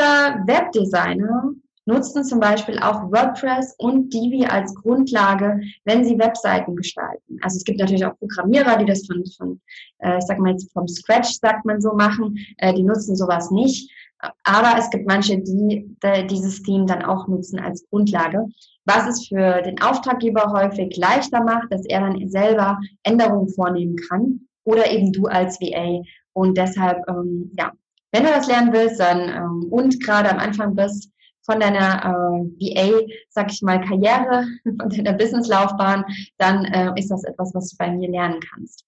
Webdesigner 0.45 1.51
nutzen 1.87 2.23
zum 2.23 2.39
Beispiel 2.39 2.77
auch 2.79 3.11
WordPress 3.11 3.75
und 3.77 4.13
Divi 4.13 4.45
als 4.45 4.75
Grundlage, 4.75 5.61
wenn 5.85 6.03
sie 6.03 6.19
Webseiten 6.19 6.75
gestalten. 6.75 7.39
Also 7.41 7.57
es 7.57 7.63
gibt 7.63 7.79
natürlich 7.79 8.05
auch 8.05 8.17
Programmierer, 8.19 8.77
die 8.77 8.85
das 8.85 9.05
von, 9.05 9.23
von 9.37 9.61
äh, 9.99 10.17
ich 10.17 10.25
sag 10.25 10.39
mal 10.39 10.51
jetzt 10.51 10.71
vom 10.73 10.87
Scratch, 10.87 11.39
sagt 11.39 11.65
man 11.65 11.81
so, 11.81 11.93
machen. 11.93 12.37
Äh, 12.57 12.73
die 12.73 12.83
nutzen 12.83 13.15
sowas 13.15 13.51
nicht. 13.51 13.91
Aber 14.43 14.79
es 14.79 14.89
gibt 14.89 15.07
manche, 15.07 15.37
die, 15.39 15.95
die 16.03 16.27
dieses 16.27 16.63
Theme 16.63 16.85
dann 16.85 17.03
auch 17.03 17.27
nutzen 17.27 17.59
als 17.59 17.87
Grundlage, 17.89 18.45
was 18.85 19.07
es 19.07 19.27
für 19.27 19.61
den 19.61 19.79
Auftraggeber 19.81 20.51
häufig 20.51 20.97
leichter 20.97 21.43
macht, 21.43 21.71
dass 21.71 21.85
er 21.85 22.01
dann 22.01 22.27
selber 22.27 22.79
Änderungen 23.03 23.49
vornehmen 23.49 23.95
kann 24.09 24.47
oder 24.63 24.89
eben 24.91 25.11
du 25.11 25.27
als 25.27 25.59
VA. 25.61 26.01
Und 26.33 26.57
deshalb, 26.57 26.97
ähm, 27.07 27.51
ja, 27.57 27.71
wenn 28.11 28.23
du 28.23 28.29
das 28.29 28.47
lernen 28.47 28.73
willst 28.73 28.99
dann, 28.99 29.29
ähm, 29.29 29.67
und 29.69 30.03
gerade 30.03 30.31
am 30.31 30.39
Anfang 30.39 30.75
bist, 30.75 31.11
von 31.47 31.61
deiner 31.61 32.03
äh, 32.03 32.75
VA, 32.75 33.07
sag 33.29 33.51
ich 33.51 33.61
mal, 33.61 33.79
Karriere, 33.81 34.45
von 34.63 34.89
deiner 34.89 35.13
Businesslaufbahn, 35.13 36.03
dann 36.37 36.65
äh, 36.65 36.91
ist 36.99 37.09
das 37.09 37.23
etwas, 37.23 37.55
was 37.55 37.71
du 37.71 37.77
bei 37.77 37.89
mir 37.89 38.09
lernen 38.09 38.39
kannst. 38.41 38.85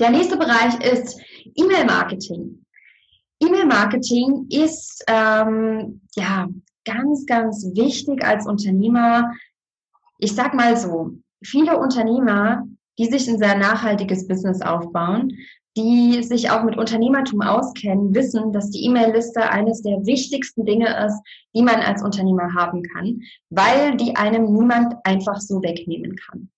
Der 0.00 0.10
nächste 0.10 0.36
Bereich 0.36 0.74
ist 0.80 1.18
E-Mail-Marketing. 1.54 2.64
E-Mail-Marketing 3.40 4.46
ist 4.50 5.04
ähm, 5.08 6.00
ja 6.16 6.48
ganz, 6.84 7.24
ganz 7.26 7.64
wichtig 7.74 8.24
als 8.24 8.46
Unternehmer. 8.46 9.32
Ich 10.18 10.34
sag 10.34 10.54
mal 10.54 10.76
so, 10.76 11.12
viele 11.44 11.78
Unternehmer, 11.78 12.66
die 12.98 13.06
sich 13.06 13.28
ein 13.28 13.38
sehr 13.38 13.56
nachhaltiges 13.56 14.26
Business 14.26 14.60
aufbauen, 14.60 15.36
die 15.78 16.22
sich 16.24 16.50
auch 16.50 16.64
mit 16.64 16.76
Unternehmertum 16.76 17.40
auskennen, 17.40 18.12
wissen, 18.12 18.52
dass 18.52 18.70
die 18.70 18.84
E-Mail-Liste 18.86 19.48
eines 19.48 19.80
der 19.82 20.04
wichtigsten 20.04 20.66
Dinge 20.66 20.88
ist, 21.06 21.20
die 21.54 21.62
man 21.62 21.76
als 21.76 22.02
Unternehmer 22.02 22.52
haben 22.54 22.82
kann, 22.82 23.20
weil 23.50 23.96
die 23.96 24.16
einem 24.16 24.52
niemand 24.52 24.94
einfach 25.04 25.40
so 25.40 25.62
wegnehmen 25.62 26.16
kann. 26.16 26.50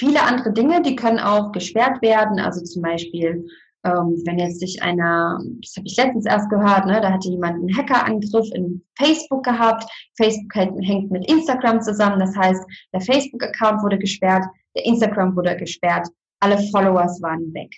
Viele 0.00 0.22
andere 0.22 0.52
Dinge, 0.52 0.80
die 0.80 0.96
können 0.96 1.18
auch 1.18 1.52
gesperrt 1.52 2.00
werden, 2.00 2.40
also 2.40 2.64
zum 2.64 2.82
Beispiel, 2.82 3.46
ähm, 3.84 4.22
wenn 4.24 4.38
jetzt 4.38 4.60
sich 4.60 4.82
einer, 4.82 5.38
das 5.60 5.76
habe 5.76 5.86
ich 5.86 5.96
letztens 5.96 6.24
erst 6.24 6.48
gehört, 6.48 6.86
ne, 6.86 7.00
da 7.00 7.12
hatte 7.12 7.28
jemand 7.28 7.56
einen 7.56 7.76
Hackerangriff 7.76 8.50
in 8.54 8.82
Facebook 8.96 9.44
gehabt. 9.44 9.84
Facebook 10.16 10.54
hängt 10.54 11.10
mit 11.10 11.30
Instagram 11.30 11.82
zusammen, 11.82 12.20
das 12.20 12.34
heißt, 12.34 12.64
der 12.94 13.02
Facebook-Account 13.02 13.82
wurde 13.82 13.98
gesperrt, 13.98 14.44
der 14.74 14.86
Instagram 14.86 15.36
wurde 15.36 15.56
gesperrt, 15.56 16.08
alle 16.40 16.58
Followers 16.70 17.20
waren 17.20 17.52
weg. 17.52 17.70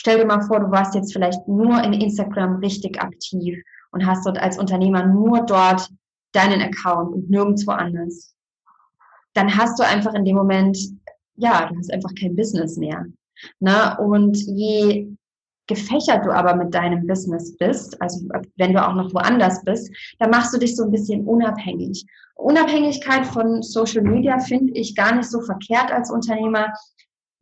Stell 0.00 0.16
dir 0.16 0.24
mal 0.24 0.40
vor, 0.40 0.60
du 0.60 0.70
warst 0.70 0.94
jetzt 0.94 1.12
vielleicht 1.12 1.46
nur 1.46 1.84
in 1.84 1.92
Instagram 1.92 2.56
richtig 2.60 2.98
aktiv 3.02 3.62
und 3.92 4.06
hast 4.06 4.24
dort 4.24 4.38
als 4.38 4.56
Unternehmer 4.56 5.04
nur 5.04 5.42
dort 5.42 5.90
deinen 6.32 6.62
Account 6.62 7.12
und 7.12 7.28
nirgendwo 7.28 7.72
anders. 7.72 8.34
Dann 9.34 9.54
hast 9.54 9.78
du 9.78 9.82
einfach 9.86 10.14
in 10.14 10.24
dem 10.24 10.36
Moment, 10.36 10.78
ja, 11.36 11.66
du 11.66 11.76
hast 11.76 11.92
einfach 11.92 12.14
kein 12.18 12.34
Business 12.34 12.78
mehr. 12.78 13.04
Ne? 13.58 13.94
Und 13.98 14.38
je 14.38 15.06
gefächert 15.66 16.24
du 16.24 16.30
aber 16.30 16.56
mit 16.56 16.72
deinem 16.72 17.06
Business 17.06 17.54
bist, 17.58 18.00
also 18.00 18.26
wenn 18.56 18.72
du 18.72 18.82
auch 18.82 18.94
noch 18.94 19.12
woanders 19.12 19.62
bist, 19.64 19.94
dann 20.18 20.30
machst 20.30 20.54
du 20.54 20.58
dich 20.58 20.76
so 20.76 20.84
ein 20.84 20.92
bisschen 20.92 21.26
unabhängig. 21.26 22.06
Unabhängigkeit 22.36 23.26
von 23.26 23.60
Social 23.60 24.02
Media 24.02 24.38
finde 24.38 24.72
ich 24.72 24.96
gar 24.96 25.14
nicht 25.14 25.28
so 25.28 25.42
verkehrt 25.42 25.92
als 25.92 26.10
Unternehmer, 26.10 26.72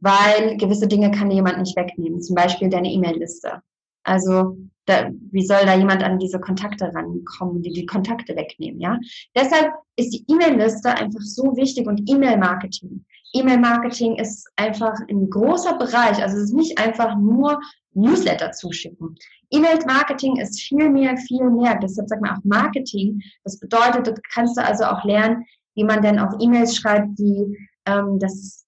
weil 0.01 0.57
gewisse 0.57 0.89
Dinge 0.89 1.11
kann 1.11 1.31
jemand 1.31 1.59
nicht 1.59 1.77
wegnehmen, 1.77 2.23
zum 2.23 2.37
Beispiel 2.37 2.69
deine 2.69 2.91
E-Mail-Liste. 2.91 3.63
Also 4.05 4.57
da, 4.87 5.11
wie 5.31 5.45
soll 5.45 5.67
da 5.67 5.77
jemand 5.77 6.03
an 6.03 6.19
diese 6.19 6.41
Kontakte 6.41 6.93
rankommen, 6.95 7.63
die 7.63 7.73
die 7.73 7.87
Kontakte 7.87 8.35
wegnehmen, 8.35 8.81
ja? 8.81 8.99
Deshalb 9.37 9.73
ist 9.97 10.11
die 10.11 10.25
E-Mail-Liste 10.29 10.91
einfach 10.91 11.21
so 11.21 11.57
wichtig 11.57 11.87
und 11.87 12.09
E-Mail-Marketing. 12.09 13.05
E-Mail-Marketing 13.35 14.17
ist 14.17 14.49
einfach 14.57 14.95
ein 15.11 15.29
großer 15.29 15.77
Bereich. 15.77 16.23
Also 16.23 16.39
es 16.39 16.45
ist 16.45 16.55
nicht 16.55 16.79
einfach 16.79 17.17
nur 17.19 17.61
Newsletter 17.93 18.53
zuschicken. 18.53 19.17
E-Mail-Marketing 19.51 20.37
ist 20.37 20.61
viel 20.61 20.89
mehr, 20.89 21.17
viel 21.17 21.51
mehr. 21.51 21.79
Deshalb 21.83 22.09
sagt 22.09 22.23
man 22.23 22.37
auch 22.37 22.45
Marketing. 22.45 23.21
Das 23.45 23.59
bedeutet, 23.59 24.07
du 24.07 24.15
kannst 24.33 24.57
du 24.57 24.65
also 24.65 24.85
auch 24.85 25.05
lernen, 25.05 25.45
wie 25.75 25.85
man 25.85 26.01
denn 26.01 26.19
auch 26.19 26.41
E-Mails 26.41 26.77
schreibt, 26.77 27.19
die 27.19 27.57
ähm, 27.87 28.19
das 28.19 28.65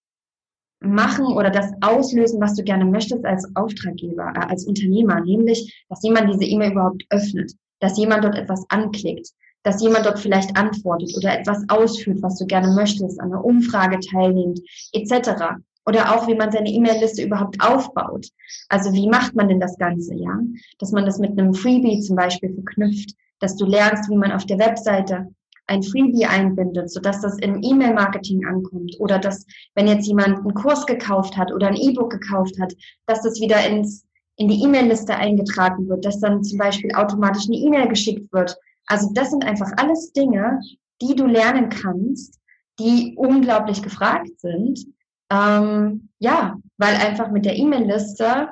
machen 0.80 1.26
oder 1.26 1.50
das 1.50 1.72
auslösen, 1.80 2.40
was 2.40 2.54
du 2.54 2.64
gerne 2.64 2.84
möchtest 2.84 3.24
als 3.24 3.46
Auftraggeber, 3.54 4.32
äh, 4.34 4.46
als 4.46 4.66
Unternehmer, 4.66 5.20
nämlich, 5.20 5.84
dass 5.88 6.02
jemand 6.02 6.32
diese 6.32 6.44
E-Mail 6.44 6.72
überhaupt 6.72 7.04
öffnet, 7.10 7.52
dass 7.80 7.98
jemand 7.98 8.24
dort 8.24 8.36
etwas 8.36 8.64
anklickt, 8.68 9.28
dass 9.62 9.82
jemand 9.82 10.06
dort 10.06 10.18
vielleicht 10.18 10.56
antwortet 10.56 11.14
oder 11.16 11.38
etwas 11.38 11.62
ausführt, 11.68 12.22
was 12.22 12.38
du 12.38 12.46
gerne 12.46 12.72
möchtest, 12.74 13.20
an 13.20 13.32
einer 13.32 13.44
Umfrage 13.44 14.00
teilnimmt, 14.00 14.60
etc. 14.92 15.56
Oder 15.86 16.14
auch, 16.14 16.28
wie 16.28 16.34
man 16.34 16.52
seine 16.52 16.70
E-Mail-Liste 16.70 17.22
überhaupt 17.22 17.60
aufbaut. 17.60 18.28
Also 18.68 18.92
wie 18.92 19.08
macht 19.08 19.34
man 19.34 19.48
denn 19.48 19.60
das 19.60 19.76
Ganze, 19.76 20.14
ja? 20.14 20.38
Dass 20.78 20.92
man 20.92 21.04
das 21.04 21.18
mit 21.18 21.38
einem 21.38 21.52
Freebie 21.54 22.00
zum 22.00 22.16
Beispiel 22.16 22.54
verknüpft, 22.54 23.14
dass 23.38 23.56
du 23.56 23.66
lernst, 23.66 24.08
wie 24.10 24.16
man 24.16 24.32
auf 24.32 24.46
der 24.46 24.58
Webseite 24.58 25.28
ein 25.70 25.84
Freebie 25.84 26.26
einbindet, 26.26 26.90
sodass 26.90 27.20
das 27.20 27.38
im 27.38 27.62
E-Mail-Marketing 27.62 28.44
ankommt 28.44 28.96
oder 28.98 29.18
dass, 29.20 29.46
wenn 29.76 29.86
jetzt 29.86 30.06
jemand 30.06 30.38
einen 30.38 30.54
Kurs 30.54 30.84
gekauft 30.84 31.36
hat 31.36 31.52
oder 31.52 31.68
ein 31.68 31.76
E-Book 31.76 32.10
gekauft 32.10 32.60
hat, 32.60 32.74
dass 33.06 33.22
das 33.22 33.40
wieder 33.40 33.64
ins, 33.64 34.04
in 34.36 34.48
die 34.48 34.62
E-Mail-Liste 34.64 35.14
eingetragen 35.14 35.88
wird, 35.88 36.04
dass 36.04 36.18
dann 36.18 36.42
zum 36.42 36.58
Beispiel 36.58 36.92
automatisch 36.94 37.44
eine 37.46 37.56
E-Mail 37.56 37.88
geschickt 37.88 38.32
wird. 38.32 38.56
Also 38.86 39.10
das 39.14 39.30
sind 39.30 39.44
einfach 39.44 39.70
alles 39.76 40.12
Dinge, 40.12 40.60
die 41.00 41.14
du 41.14 41.26
lernen 41.26 41.68
kannst, 41.68 42.40
die 42.80 43.14
unglaublich 43.16 43.80
gefragt 43.80 44.40
sind. 44.40 44.84
Ähm, 45.30 46.08
ja, 46.18 46.56
weil 46.78 46.96
einfach 46.96 47.30
mit 47.30 47.44
der 47.44 47.56
E-Mail-Liste, 47.56 48.48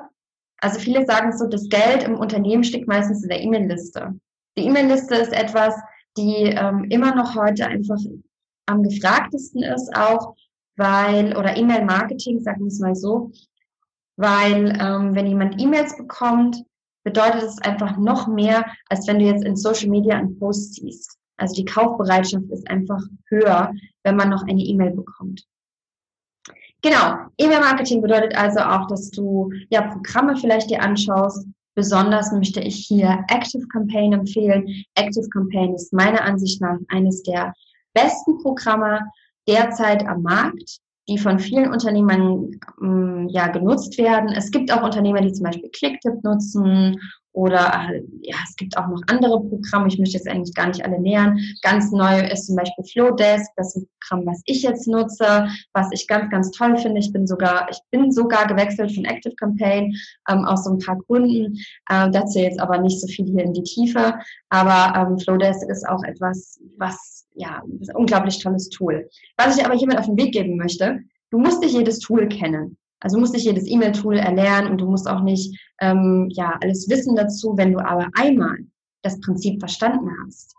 also 0.61 0.79
viele 0.79 1.05
sagen 1.05 1.37
so, 1.37 1.47
das 1.47 1.67
Geld 1.67 2.03
im 2.03 2.17
Unternehmen 2.17 2.63
steckt 2.63 2.87
meistens 2.87 3.23
in 3.23 3.29
der 3.29 3.41
E-Mail-Liste. 3.41 4.17
Die 4.57 4.65
E-Mail-Liste 4.65 5.15
ist 5.15 5.33
etwas, 5.33 5.75
die 6.17 6.45
ähm, 6.45 6.85
immer 6.89 7.15
noch 7.15 7.35
heute 7.35 7.67
einfach 7.67 7.99
am 8.65 8.83
gefragtesten 8.83 9.63
ist, 9.63 9.95
auch 9.95 10.35
weil, 10.75 11.35
oder 11.35 11.57
E-Mail-Marketing, 11.57 12.39
sagen 12.39 12.61
wir 12.61 12.67
es 12.67 12.79
mal 12.79 12.95
so, 12.95 13.31
weil 14.17 14.77
ähm, 14.79 15.15
wenn 15.15 15.27
jemand 15.27 15.61
E-Mails 15.61 15.97
bekommt, 15.97 16.63
bedeutet 17.03 17.43
es 17.43 17.61
einfach 17.61 17.97
noch 17.97 18.27
mehr, 18.27 18.65
als 18.89 19.07
wenn 19.07 19.19
du 19.19 19.25
jetzt 19.25 19.43
in 19.43 19.55
Social 19.55 19.89
Media 19.89 20.17
einen 20.17 20.37
Post 20.37 20.75
siehst. 20.75 21.17
Also 21.37 21.55
die 21.55 21.65
Kaufbereitschaft 21.65 22.45
ist 22.51 22.69
einfach 22.69 23.01
höher, 23.29 23.73
wenn 24.03 24.15
man 24.15 24.29
noch 24.29 24.43
eine 24.43 24.61
E-Mail 24.61 24.91
bekommt. 24.91 25.45
Genau, 26.81 27.15
E-Mail-Marketing 27.37 28.01
bedeutet 28.01 28.37
also 28.37 28.59
auch, 28.59 28.87
dass 28.87 29.09
du 29.11 29.51
ja 29.69 29.81
Programme 29.81 30.37
vielleicht 30.37 30.69
dir 30.69 30.81
anschaust, 30.81 31.45
Besonders 31.79 32.33
möchte 32.33 32.59
ich 32.59 32.75
hier 32.75 33.23
Active 33.29 33.65
Campaign 33.69 34.11
empfehlen. 34.11 34.67
Active 34.95 35.29
Campaign 35.29 35.73
ist 35.75 35.93
meiner 35.93 36.21
Ansicht 36.25 36.59
nach 36.59 36.77
eines 36.89 37.23
der 37.23 37.53
besten 37.93 38.37
Programme 38.39 38.99
derzeit 39.47 40.05
am 40.05 40.21
Markt, 40.21 40.79
die 41.07 41.17
von 41.17 41.39
vielen 41.39 41.71
Unternehmern 41.71 42.51
ähm, 42.81 43.29
ja 43.29 43.47
genutzt 43.47 43.97
werden. 43.97 44.27
Es 44.27 44.51
gibt 44.51 44.73
auch 44.73 44.83
Unternehmer, 44.83 45.21
die 45.21 45.31
zum 45.31 45.45
Beispiel 45.45 45.69
Clicktip 45.69 46.21
nutzen 46.21 46.99
oder 47.39 47.89
äh, 47.89 48.03
ja, 48.21 48.35
es 48.45 48.53
gibt 48.57 48.77
auch 48.77 48.87
noch 48.89 49.01
andere 49.07 49.39
Programme. 49.39 49.87
Ich 49.87 49.97
möchte 49.97 50.17
jetzt 50.17 50.27
eigentlich 50.27 50.53
gar 50.53 50.67
nicht 50.67 50.83
alle 50.83 50.99
nähern. 50.99 51.39
Ganz 51.61 51.89
neu 51.89 52.19
ist 52.27 52.47
zum 52.47 52.57
Beispiel 52.57 52.83
Flowdesk. 52.83 53.49
Das 53.55 53.77
ist 53.77 53.83
ein 53.83 53.89
Programm, 54.01 54.25
was 54.25 54.41
ich 54.43 54.61
jetzt 54.63 54.89
nutze, 54.89 55.47
was 55.71 55.87
ich 55.93 56.05
ganz, 56.07 56.29
ganz 56.31 56.51
toll 56.51 56.77
finde. 56.77 56.99
Ich 56.99 57.13
bin 57.13 57.25
sogar, 57.25 57.69
ich 57.71 57.79
bin 57.91 58.11
sogar 58.11 58.45
gewechselt 58.45 58.93
von 58.93 59.05
Active 59.05 59.35
Campaign 59.35 59.95
ähm, 60.29 60.43
aus 60.43 60.65
so 60.65 60.71
ein 60.71 60.79
paar 60.79 60.97
Gründen. 60.97 61.57
Ähm, 61.89 62.11
dazu 62.11 62.39
jetzt 62.39 62.59
aber 62.59 62.77
nicht 62.79 62.99
so 62.99 63.07
viel 63.07 63.25
hier 63.27 63.45
in 63.45 63.53
die 63.53 63.63
Tiefe. 63.63 64.15
Aber 64.49 64.93
ähm, 64.99 65.17
Flowdesk 65.17 65.69
ist 65.69 65.87
auch 65.87 66.03
etwas, 66.03 66.59
was 66.77 67.25
ja, 67.35 67.63
ein 67.63 67.95
unglaublich 67.95 68.39
tolles 68.39 68.67
Tool. 68.67 69.09
Was 69.37 69.57
ich 69.57 69.65
aber 69.65 69.77
hiermit 69.77 69.97
auf 69.97 70.07
den 70.07 70.17
Weg 70.17 70.33
geben 70.33 70.57
möchte, 70.57 71.03
du 71.31 71.39
musst 71.39 71.61
nicht 71.61 71.73
jedes 71.73 71.99
Tool 71.99 72.27
kennen. 72.27 72.75
Also 72.99 73.15
du 73.15 73.21
musst 73.21 73.33
nicht 73.33 73.45
jedes 73.45 73.67
E-Mail-Tool 73.67 74.17
erlernen 74.17 74.69
und 74.69 74.81
du 74.81 74.89
musst 74.89 75.07
auch 75.07 75.21
nicht 75.21 75.57
ähm, 75.79 76.27
ja 76.31 76.57
alles 76.61 76.89
wissen 76.89 77.15
dazu, 77.15 77.55
wenn 77.55 77.71
du 77.71 77.79
aber 77.79 78.09
einmal 78.13 78.57
das 79.01 79.19
Prinzip 79.21 79.59
verstanden 79.59 80.09
hast. 80.25 80.55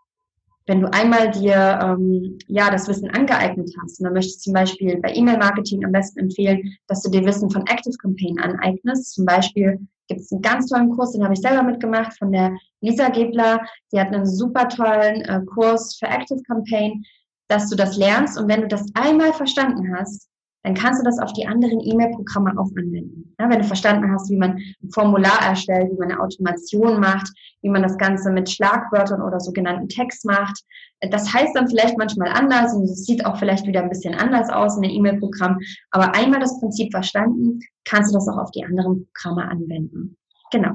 Wenn 0.66 0.80
du 0.80 0.92
einmal 0.92 1.30
dir 1.30 1.78
ähm, 1.82 2.38
ja 2.46 2.70
das 2.70 2.86
Wissen 2.88 3.10
angeeignet 3.10 3.70
hast, 3.82 3.98
und 3.98 4.04
dann 4.04 4.12
möchte 4.12 4.30
ich 4.30 4.40
zum 4.40 4.52
Beispiel 4.52 4.98
bei 4.98 5.12
E-Mail-Marketing 5.14 5.84
am 5.84 5.92
besten 5.92 6.20
empfehlen, 6.20 6.76
dass 6.86 7.02
du 7.02 7.10
dir 7.10 7.24
Wissen 7.24 7.50
von 7.50 7.66
Active 7.66 7.96
Campaign 7.98 8.38
aneignest. 8.38 9.14
Zum 9.14 9.24
Beispiel 9.24 9.80
gibt 10.06 10.20
es 10.20 10.32
einen 10.32 10.42
ganz 10.42 10.66
tollen 10.66 10.90
Kurs, 10.90 11.12
den 11.12 11.24
habe 11.24 11.34
ich 11.34 11.40
selber 11.40 11.62
mitgemacht 11.62 12.16
von 12.18 12.30
der 12.32 12.52
Lisa 12.80 13.08
Gebler. 13.08 13.60
Die 13.92 14.00
hat 14.00 14.14
einen 14.14 14.26
super 14.26 14.68
tollen 14.68 15.22
äh, 15.22 15.40
Kurs 15.46 15.96
für 15.96 16.06
Active 16.06 16.42
Campaign, 16.42 17.04
dass 17.48 17.68
du 17.68 17.76
das 17.76 17.96
lernst. 17.96 18.38
Und 18.38 18.48
wenn 18.48 18.62
du 18.62 18.68
das 18.68 18.86
einmal 18.94 19.32
verstanden 19.32 19.94
hast, 19.96 20.28
dann 20.62 20.74
kannst 20.74 21.00
du 21.00 21.04
das 21.04 21.18
auf 21.18 21.32
die 21.32 21.46
anderen 21.46 21.80
E-Mail-Programme 21.80 22.52
auch 22.58 22.68
anwenden. 22.76 23.34
Ja, 23.38 23.48
wenn 23.48 23.60
du 23.60 23.64
verstanden 23.64 24.12
hast, 24.12 24.28
wie 24.30 24.36
man 24.36 24.58
ein 24.82 24.90
Formular 24.92 25.40
erstellt, 25.42 25.90
wie 25.90 25.98
man 25.98 26.10
eine 26.10 26.20
Automation 26.20 27.00
macht, 27.00 27.32
wie 27.62 27.70
man 27.70 27.82
das 27.82 27.96
Ganze 27.96 28.30
mit 28.30 28.50
Schlagwörtern 28.50 29.22
oder 29.22 29.40
sogenannten 29.40 29.88
Text 29.88 30.26
macht. 30.26 30.62
Das 31.00 31.32
heißt 31.32 31.56
dann 31.56 31.68
vielleicht 31.68 31.96
manchmal 31.96 32.28
anders 32.28 32.74
und 32.74 32.84
es 32.84 33.06
sieht 33.06 33.24
auch 33.24 33.38
vielleicht 33.38 33.66
wieder 33.66 33.82
ein 33.82 33.88
bisschen 33.88 34.14
anders 34.14 34.50
aus 34.50 34.76
in 34.76 34.84
einem 34.84 34.94
E-Mail-Programm. 34.96 35.58
Aber 35.92 36.14
einmal 36.14 36.40
das 36.40 36.60
Prinzip 36.60 36.92
verstanden, 36.92 37.60
kannst 37.84 38.12
du 38.12 38.18
das 38.18 38.28
auch 38.28 38.38
auf 38.38 38.50
die 38.50 38.64
anderen 38.64 39.08
Programme 39.14 39.48
anwenden. 39.48 40.18
Genau. 40.52 40.72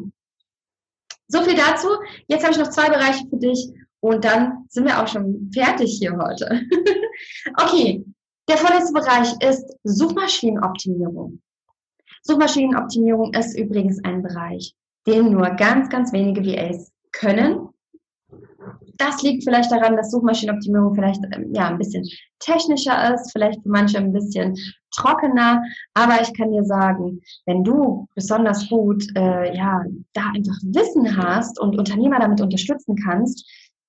So 1.27 1.41
viel 1.41 1.55
dazu. 1.55 1.87
Jetzt 2.27 2.43
habe 2.43 2.53
ich 2.53 2.59
noch 2.59 2.69
zwei 2.69 2.89
Bereiche 2.89 3.27
für 3.29 3.37
dich 3.37 3.71
und 3.99 4.25
dann 4.25 4.65
sind 4.69 4.85
wir 4.85 5.01
auch 5.01 5.07
schon 5.07 5.51
fertig 5.53 5.97
hier 5.99 6.17
heute. 6.17 6.61
okay, 7.61 8.03
der 8.47 8.57
vorletzte 8.57 8.93
Bereich 8.93 9.33
ist 9.41 9.75
Suchmaschinenoptimierung. 9.83 11.41
Suchmaschinenoptimierung 12.23 13.33
ist 13.33 13.57
übrigens 13.57 14.03
ein 14.03 14.21
Bereich, 14.21 14.75
den 15.07 15.31
nur 15.31 15.49
ganz, 15.51 15.89
ganz 15.89 16.11
wenige 16.11 16.43
VAs 16.43 16.91
können. 17.11 17.69
Das 18.97 19.21
liegt 19.21 19.43
vielleicht 19.43 19.71
daran, 19.71 19.95
dass 19.95 20.11
Suchmaschinenoptimierung 20.11 20.95
vielleicht 20.95 21.21
ähm, 21.33 21.53
ja 21.53 21.67
ein 21.67 21.77
bisschen 21.77 22.07
technischer 22.39 23.13
ist, 23.13 23.31
vielleicht 23.31 23.61
für 23.61 23.69
manche 23.69 23.97
ein 23.97 24.13
bisschen 24.13 24.55
trockener. 24.95 25.61
Aber 25.93 26.21
ich 26.21 26.33
kann 26.33 26.51
dir 26.51 26.63
sagen, 26.63 27.21
wenn 27.45 27.63
du 27.63 28.07
besonders 28.15 28.67
gut 28.69 29.03
äh, 29.15 29.55
ja 29.55 29.83
da 30.13 30.31
einfach 30.33 30.57
Wissen 30.63 31.17
hast 31.17 31.59
und 31.59 31.77
Unternehmer 31.77 32.19
damit 32.19 32.41
unterstützen 32.41 32.95
kannst, 32.95 33.45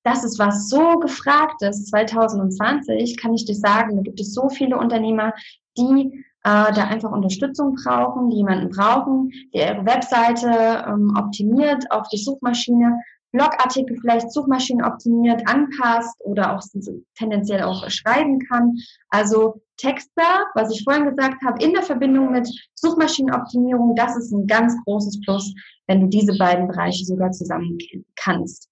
das 0.07 0.25
ist 0.25 0.39
was 0.39 0.69
so 0.69 0.99
gefragt 0.99 1.63
ist. 1.63 1.89
2020 1.89 3.17
kann 3.17 3.35
ich 3.35 3.45
dir 3.45 3.57
sagen, 3.57 3.97
da 3.97 4.03
gibt 4.03 4.21
es 4.21 4.33
so 4.33 4.49
viele 4.49 4.79
Unternehmer, 4.79 5.33
die 5.77 6.25
äh, 6.45 6.73
da 6.73 6.85
einfach 6.85 7.11
Unterstützung 7.11 7.75
brauchen, 7.75 8.31
die 8.31 8.37
jemanden 8.37 8.71
brauchen, 8.71 9.33
der 9.53 9.75
ihre 9.75 9.85
Webseite 9.85 10.85
ähm, 10.87 11.13
optimiert 11.19 11.91
auf 11.91 12.09
die 12.09 12.19
Suchmaschine, 12.19 13.01
Blogartikel 13.33 13.99
vielleicht 14.01 14.33
Suchmaschinen 14.33 14.85
optimiert 14.85 15.43
anpasst 15.47 16.15
oder 16.21 16.57
auch 16.57 16.63
tendenziell 17.19 17.65
auch 17.65 17.91
schreiben 17.91 18.39
kann. 18.49 18.77
Also 19.11 19.61
Texter, 19.77 20.47
was 20.55 20.71
ich 20.71 20.85
vorhin 20.85 21.05
gesagt 21.05 21.43
habe, 21.45 21.63
in 21.63 21.73
der 21.73 21.83
Verbindung 21.83 22.31
mit 22.31 22.49
Suchmaschinenoptimierung, 22.77 23.97
das 23.97 24.17
ist 24.17 24.33
ein 24.33 24.47
ganz 24.47 24.75
großes 24.85 25.21
Plus, 25.23 25.53
wenn 25.89 26.01
du 26.01 26.07
diese 26.07 26.39
beiden 26.39 26.69
Bereiche 26.69 27.05
sogar 27.05 27.33
zusammen 27.33 27.77
kannst. 28.15 28.71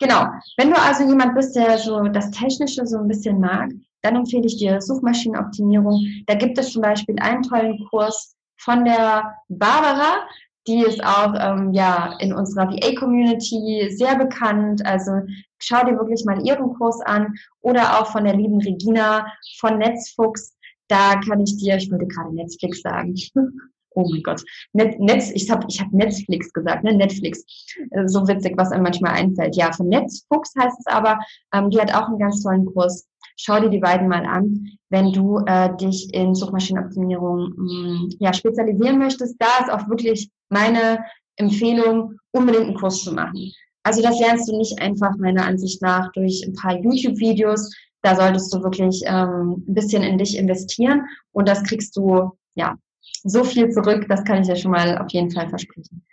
Genau. 0.00 0.26
Wenn 0.56 0.70
du 0.70 0.80
also 0.80 1.06
jemand 1.06 1.34
bist, 1.34 1.54
der 1.54 1.78
so 1.78 2.02
das 2.04 2.30
Technische 2.30 2.86
so 2.86 2.98
ein 2.98 3.08
bisschen 3.08 3.38
mag, 3.38 3.70
dann 4.02 4.16
empfehle 4.16 4.46
ich 4.46 4.56
dir 4.56 4.80
Suchmaschinenoptimierung. 4.80 6.24
Da 6.26 6.34
gibt 6.34 6.58
es 6.58 6.72
zum 6.72 6.82
Beispiel 6.82 7.16
einen 7.20 7.42
tollen 7.42 7.86
Kurs 7.90 8.34
von 8.58 8.84
der 8.86 9.36
Barbara. 9.48 10.26
Die 10.66 10.80
ist 10.80 11.04
auch 11.04 11.34
ähm, 11.38 11.74
ja 11.74 12.16
in 12.18 12.32
unserer 12.32 12.70
VA-Community 12.70 13.90
sehr 13.90 14.16
bekannt. 14.16 14.84
Also 14.86 15.20
schau 15.58 15.84
dir 15.84 15.98
wirklich 15.98 16.24
mal 16.24 16.40
ihren 16.46 16.72
Kurs 16.74 17.00
an 17.02 17.34
oder 17.60 18.00
auch 18.00 18.06
von 18.10 18.24
der 18.24 18.36
lieben 18.36 18.60
Regina 18.60 19.26
von 19.58 19.78
Netzfuchs. 19.78 20.56
Da 20.88 21.20
kann 21.20 21.40
ich 21.40 21.58
dir, 21.58 21.76
ich 21.76 21.90
würde 21.90 22.06
gerade 22.06 22.34
Netflix 22.34 22.80
sagen, 22.80 23.14
oh 23.94 24.08
mein 24.10 24.22
Gott, 24.22 24.42
Net, 24.72 24.98
Netz, 25.00 25.30
ich 25.34 25.50
habe 25.50 25.66
ich 25.68 25.80
hab 25.80 25.92
Netflix 25.92 26.52
gesagt, 26.52 26.84
ne? 26.84 26.94
Netflix. 26.94 27.44
Äh, 27.90 28.06
so 28.06 28.26
witzig, 28.26 28.54
was 28.56 28.72
einem 28.72 28.84
manchmal 28.84 29.12
einfällt. 29.12 29.56
Ja, 29.56 29.72
von 29.72 29.88
Netzfuchs 29.88 30.52
heißt 30.58 30.78
es 30.78 30.86
aber, 30.86 31.18
ähm, 31.52 31.70
die 31.70 31.80
hat 31.80 31.94
auch 31.94 32.08
einen 32.08 32.18
ganz 32.18 32.42
tollen 32.42 32.66
Kurs. 32.66 33.06
Schau 33.36 33.58
dir 33.60 33.70
die 33.70 33.78
beiden 33.78 34.08
mal 34.08 34.26
an, 34.26 34.66
wenn 34.90 35.12
du 35.12 35.38
äh, 35.46 35.74
dich 35.76 36.12
in 36.12 36.34
Suchmaschinenoptimierung 36.34 37.54
mh, 37.56 37.72
mm, 37.72 38.08
ja, 38.18 38.32
spezialisieren 38.32 38.98
möchtest. 38.98 39.36
Da 39.38 39.64
ist 39.64 39.72
auch 39.72 39.88
wirklich 39.88 40.30
meine 40.50 41.04
Empfehlung, 41.36 42.18
unbedingt 42.32 42.66
einen 42.66 42.76
Kurs 42.76 43.02
zu 43.02 43.12
machen. 43.12 43.52
Also 43.82 44.02
das 44.02 44.20
lernst 44.20 44.48
du 44.48 44.58
nicht 44.58 44.80
einfach 44.80 45.16
meiner 45.16 45.46
Ansicht 45.46 45.80
nach 45.80 46.12
durch 46.12 46.44
ein 46.46 46.52
paar 46.52 46.78
YouTube-Videos. 46.78 47.74
Da 48.02 48.14
solltest 48.14 48.52
du 48.52 48.62
wirklich 48.62 49.02
ähm, 49.06 49.64
ein 49.66 49.74
bisschen 49.74 50.02
in 50.02 50.18
dich 50.18 50.36
investieren 50.36 51.06
und 51.32 51.48
das 51.48 51.62
kriegst 51.64 51.96
du 51.96 52.32
ja 52.54 52.76
so 53.24 53.44
viel 53.44 53.70
zurück. 53.70 54.06
Das 54.08 54.24
kann 54.24 54.42
ich 54.42 54.48
dir 54.48 54.56
schon 54.56 54.72
mal 54.72 54.98
auf 54.98 55.10
jeden 55.10 55.30
Fall 55.30 55.48
versprechen. 55.48 56.04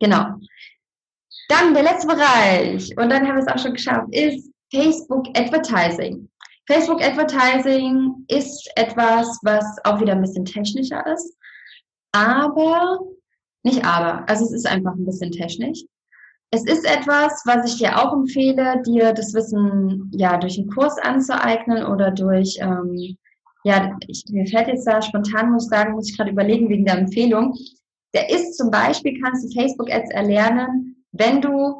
Genau. 0.00 0.26
Dann 1.48 1.74
der 1.74 1.82
letzte 1.82 2.06
Bereich 2.06 2.90
und 2.96 3.10
dann 3.10 3.26
haben 3.26 3.36
wir 3.36 3.42
es 3.42 3.48
auch 3.48 3.58
schon 3.58 3.74
geschafft, 3.74 4.08
ist 4.12 4.50
Facebook 4.70 5.26
Advertising. 5.34 6.28
Facebook 6.66 7.02
Advertising 7.02 8.24
ist 8.28 8.70
etwas, 8.76 9.38
was 9.42 9.64
auch 9.84 10.00
wieder 10.00 10.12
ein 10.12 10.20
bisschen 10.20 10.44
technischer 10.44 11.04
ist, 11.06 11.34
aber 12.12 13.00
nicht 13.62 13.84
aber, 13.84 14.28
also 14.28 14.44
es 14.44 14.52
ist 14.52 14.66
einfach 14.66 14.92
ein 14.92 15.06
bisschen 15.06 15.32
technisch. 15.32 15.82
Es 16.50 16.64
ist 16.64 16.84
etwas, 16.86 17.42
was 17.44 17.70
ich 17.70 17.78
dir 17.78 17.98
auch 17.98 18.12
empfehle, 18.12 18.82
dir 18.86 19.12
das 19.12 19.34
Wissen 19.34 20.10
ja 20.14 20.38
durch 20.38 20.58
einen 20.58 20.70
Kurs 20.70 20.96
anzueignen 20.98 21.84
oder 21.84 22.10
durch, 22.10 22.58
ähm, 22.60 23.18
ja, 23.64 23.96
ich, 24.06 24.24
mir 24.30 24.46
fällt 24.46 24.68
jetzt 24.68 24.86
da 24.86 25.02
spontan, 25.02 25.52
muss 25.52 25.64
ich 25.64 25.70
sagen, 25.70 25.92
muss 25.92 26.10
ich 26.10 26.16
gerade 26.16 26.30
überlegen 26.30 26.68
wegen 26.68 26.84
der 26.84 26.98
Empfehlung. 26.98 27.54
Der 28.14 28.30
ist 28.30 28.56
zum 28.56 28.70
Beispiel, 28.70 29.20
kannst 29.20 29.44
du 29.44 29.60
Facebook-Ads 29.60 30.10
erlernen, 30.10 31.04
wenn 31.12 31.40
du 31.40 31.78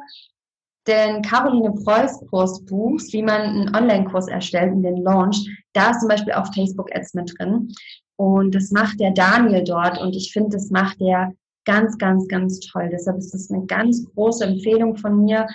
den 0.87 1.21
Caroline 1.21 1.71
Preuß 1.71 2.25
Kurs 2.29 2.65
buchst, 2.65 3.13
wie 3.13 3.21
man 3.21 3.41
einen 3.41 3.75
Online-Kurs 3.75 4.27
erstellt 4.27 4.73
und 4.73 4.83
den 4.83 5.03
Launch, 5.03 5.47
da 5.73 5.91
ist 5.91 6.01
zum 6.01 6.09
Beispiel 6.09 6.33
auch 6.33 6.53
Facebook-Ads 6.53 7.13
mit 7.13 7.33
drin. 7.37 7.73
Und 8.15 8.53
das 8.53 8.71
macht 8.71 8.99
der 8.99 9.11
Daniel 9.11 9.63
dort 9.63 9.99
und 9.99 10.15
ich 10.15 10.31
finde, 10.33 10.49
das 10.49 10.69
macht 10.71 10.99
der 10.99 11.31
ganz, 11.65 11.97
ganz, 11.97 12.27
ganz 12.27 12.59
toll. 12.59 12.89
Deshalb 12.91 13.17
ist 13.17 13.33
das 13.33 13.49
eine 13.49 13.65
ganz 13.65 14.05
große 14.13 14.43
Empfehlung 14.43 14.97
von 14.97 15.23
mir. 15.23 15.47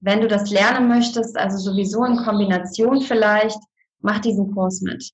Wenn 0.00 0.20
du 0.20 0.28
das 0.28 0.50
lernen 0.50 0.88
möchtest, 0.88 1.36
also 1.38 1.58
sowieso 1.58 2.04
in 2.04 2.16
Kombination 2.16 3.00
vielleicht, 3.00 3.58
mach 4.00 4.18
diesen 4.18 4.52
Kurs 4.52 4.80
mit. 4.80 5.10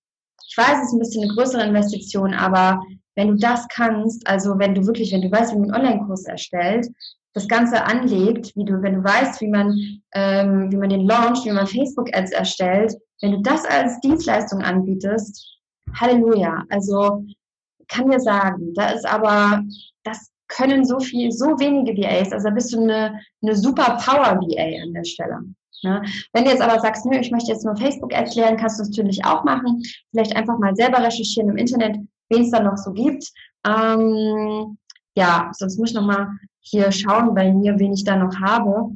Ich 0.49 0.57
weiß, 0.57 0.79
es 0.79 0.89
ist 0.89 0.93
ein 0.93 0.99
bisschen 0.99 1.25
eine 1.25 1.35
größere 1.35 1.65
Investition, 1.65 2.35
aber 2.35 2.81
wenn 3.15 3.29
du 3.29 3.35
das 3.37 3.67
kannst, 3.69 4.27
also 4.27 4.59
wenn 4.59 4.75
du 4.75 4.87
wirklich, 4.87 5.13
wenn 5.13 5.23
du 5.23 5.31
weißt, 5.31 5.53
wie 5.55 5.59
man 5.59 5.73
einen 5.73 5.83
Online-Kurs 5.83 6.25
erstellt, 6.27 6.89
das 7.33 7.49
Ganze 7.49 7.85
anlegt, 7.85 8.55
wie 8.57 8.65
du, 8.65 8.81
wenn 8.83 8.95
du 8.95 9.05
weißt, 9.05 9.41
wie 9.41 9.49
man, 9.49 9.77
ähm, 10.15 10.73
wie 10.73 10.77
man 10.77 10.89
den 10.89 11.07
launcht, 11.07 11.45
wie 11.45 11.53
man 11.53 11.67
Facebook-Ads 11.67 12.33
erstellt, 12.33 12.95
wenn 13.21 13.33
du 13.33 13.43
das 13.43 13.65
als 13.65 14.01
Dienstleistung 14.01 14.63
anbietest, 14.63 15.45
Halleluja. 15.95 16.65
Also 16.71 17.25
kann 17.89 18.11
dir 18.11 18.21
sagen, 18.21 18.73
da 18.75 18.91
ist 18.91 19.07
aber, 19.07 19.63
das 20.05 20.31
können 20.49 20.85
so 20.85 20.99
viel, 20.99 21.33
so 21.33 21.59
wenige 21.59 22.01
VAs, 22.01 22.33
also 22.33 22.49
da 22.49 22.55
bist 22.55 22.73
du 22.73 22.81
eine, 22.81 23.21
eine 23.43 23.57
super 23.57 23.99
Power 24.03 24.41
VA 24.41 24.83
an 24.83 24.93
der 24.93 25.05
Stelle. 25.05 25.41
Ne? 25.83 26.03
Wenn 26.33 26.45
du 26.45 26.51
jetzt 26.51 26.63
aber 26.63 26.81
sagst, 26.81 27.07
nö, 27.07 27.19
ich 27.19 27.31
möchte 27.31 27.53
jetzt 27.53 27.65
nur 27.65 27.77
Facebook-Ads 27.77 28.35
lernen, 28.37 28.57
kannst 28.57 28.79
du 28.79 28.83
es 28.83 28.91
natürlich 28.91 29.25
auch 29.25 29.45
machen. 29.45 29.83
Vielleicht 30.11 30.35
einfach 30.37 30.59
mal 30.59 30.75
selber 30.75 31.03
recherchieren 31.03 31.51
im 31.51 31.57
Internet, 31.57 31.99
wen 32.31 32.43
es 32.43 32.51
da 32.51 32.61
noch 32.61 32.77
so 32.77 32.93
gibt. 32.93 33.31
Ähm, 33.67 34.79
ja, 35.17 35.51
sonst 35.53 35.79
muss 35.79 35.91
ich 35.91 35.97
nochmal 35.97 36.29
hier 36.61 36.91
schauen 36.93 37.35
bei 37.35 37.53
mir, 37.53 37.79
wen 37.79 37.93
ich 37.93 38.05
da 38.05 38.17
noch 38.17 38.35
habe. 38.41 38.91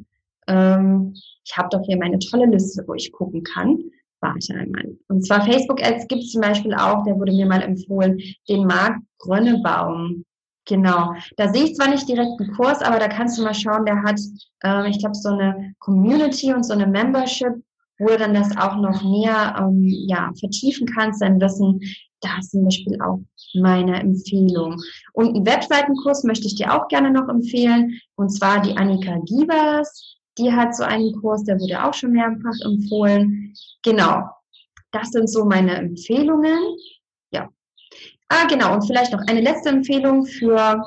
Ähm, 0.47 1.13
ich 1.43 1.57
habe 1.57 1.69
doch 1.71 1.83
hier 1.85 1.97
meine 1.97 2.19
tolle 2.19 2.45
Liste, 2.45 2.83
wo 2.87 2.93
ich 2.93 3.11
gucken 3.11 3.43
kann. 3.43 3.79
Warte 4.19 4.53
einmal. 4.53 4.97
Und 5.07 5.25
zwar 5.25 5.43
Facebook-Ads 5.45 6.07
gibt 6.07 6.23
es 6.23 6.31
zum 6.31 6.41
Beispiel 6.41 6.75
auch, 6.75 7.03
der 7.03 7.17
wurde 7.17 7.31
mir 7.31 7.47
mal 7.47 7.61
empfohlen, 7.61 8.21
den 8.47 8.65
Marc 8.65 8.97
Grönnebaum. 9.17 10.25
Genau. 10.71 11.13
Da 11.35 11.51
sehe 11.51 11.65
ich 11.65 11.75
zwar 11.75 11.89
nicht 11.89 12.07
direkt 12.07 12.39
einen 12.39 12.53
Kurs, 12.55 12.81
aber 12.81 12.97
da 12.97 13.09
kannst 13.09 13.37
du 13.37 13.43
mal 13.43 13.53
schauen, 13.53 13.85
der 13.85 14.01
hat, 14.03 14.17
äh, 14.63 14.89
ich 14.89 14.99
glaube, 14.99 15.15
so 15.15 15.27
eine 15.27 15.75
Community 15.79 16.53
und 16.53 16.63
so 16.63 16.71
eine 16.71 16.87
Membership, 16.87 17.61
wo 17.99 18.07
du 18.07 18.17
dann 18.17 18.33
das 18.33 18.55
auch 18.55 18.77
noch 18.77 19.03
näher 19.03 19.53
ähm, 19.59 19.83
ja, 19.83 20.31
vertiefen 20.39 20.87
kannst, 20.87 21.21
dein 21.21 21.41
Wissen. 21.41 21.81
Da 22.21 22.29
ist 22.39 22.51
zum 22.51 22.63
Beispiel 22.63 23.01
auch 23.01 23.19
meine 23.53 23.99
Empfehlung. 23.99 24.81
Und 25.11 25.35
einen 25.35 25.45
Webseitenkurs 25.45 26.23
möchte 26.23 26.47
ich 26.47 26.55
dir 26.55 26.73
auch 26.73 26.87
gerne 26.87 27.11
noch 27.11 27.27
empfehlen. 27.27 27.99
Und 28.15 28.29
zwar 28.29 28.61
die 28.61 28.77
Annika 28.77 29.17
Giebers. 29.25 30.19
Die 30.37 30.53
hat 30.53 30.73
so 30.73 30.83
einen 30.83 31.11
Kurs, 31.19 31.43
der 31.43 31.59
wurde 31.59 31.83
auch 31.83 31.93
schon 31.93 32.13
mehrfach 32.13 32.55
empfohlen. 32.63 33.53
Genau. 33.83 34.23
Das 34.91 35.09
sind 35.09 35.29
so 35.29 35.43
meine 35.43 35.75
Empfehlungen. 35.75 36.59
Ah, 38.33 38.45
genau. 38.47 38.73
Und 38.73 38.87
vielleicht 38.87 39.11
noch 39.11 39.19
eine 39.27 39.41
letzte 39.41 39.69
Empfehlung 39.69 40.25
für 40.25 40.81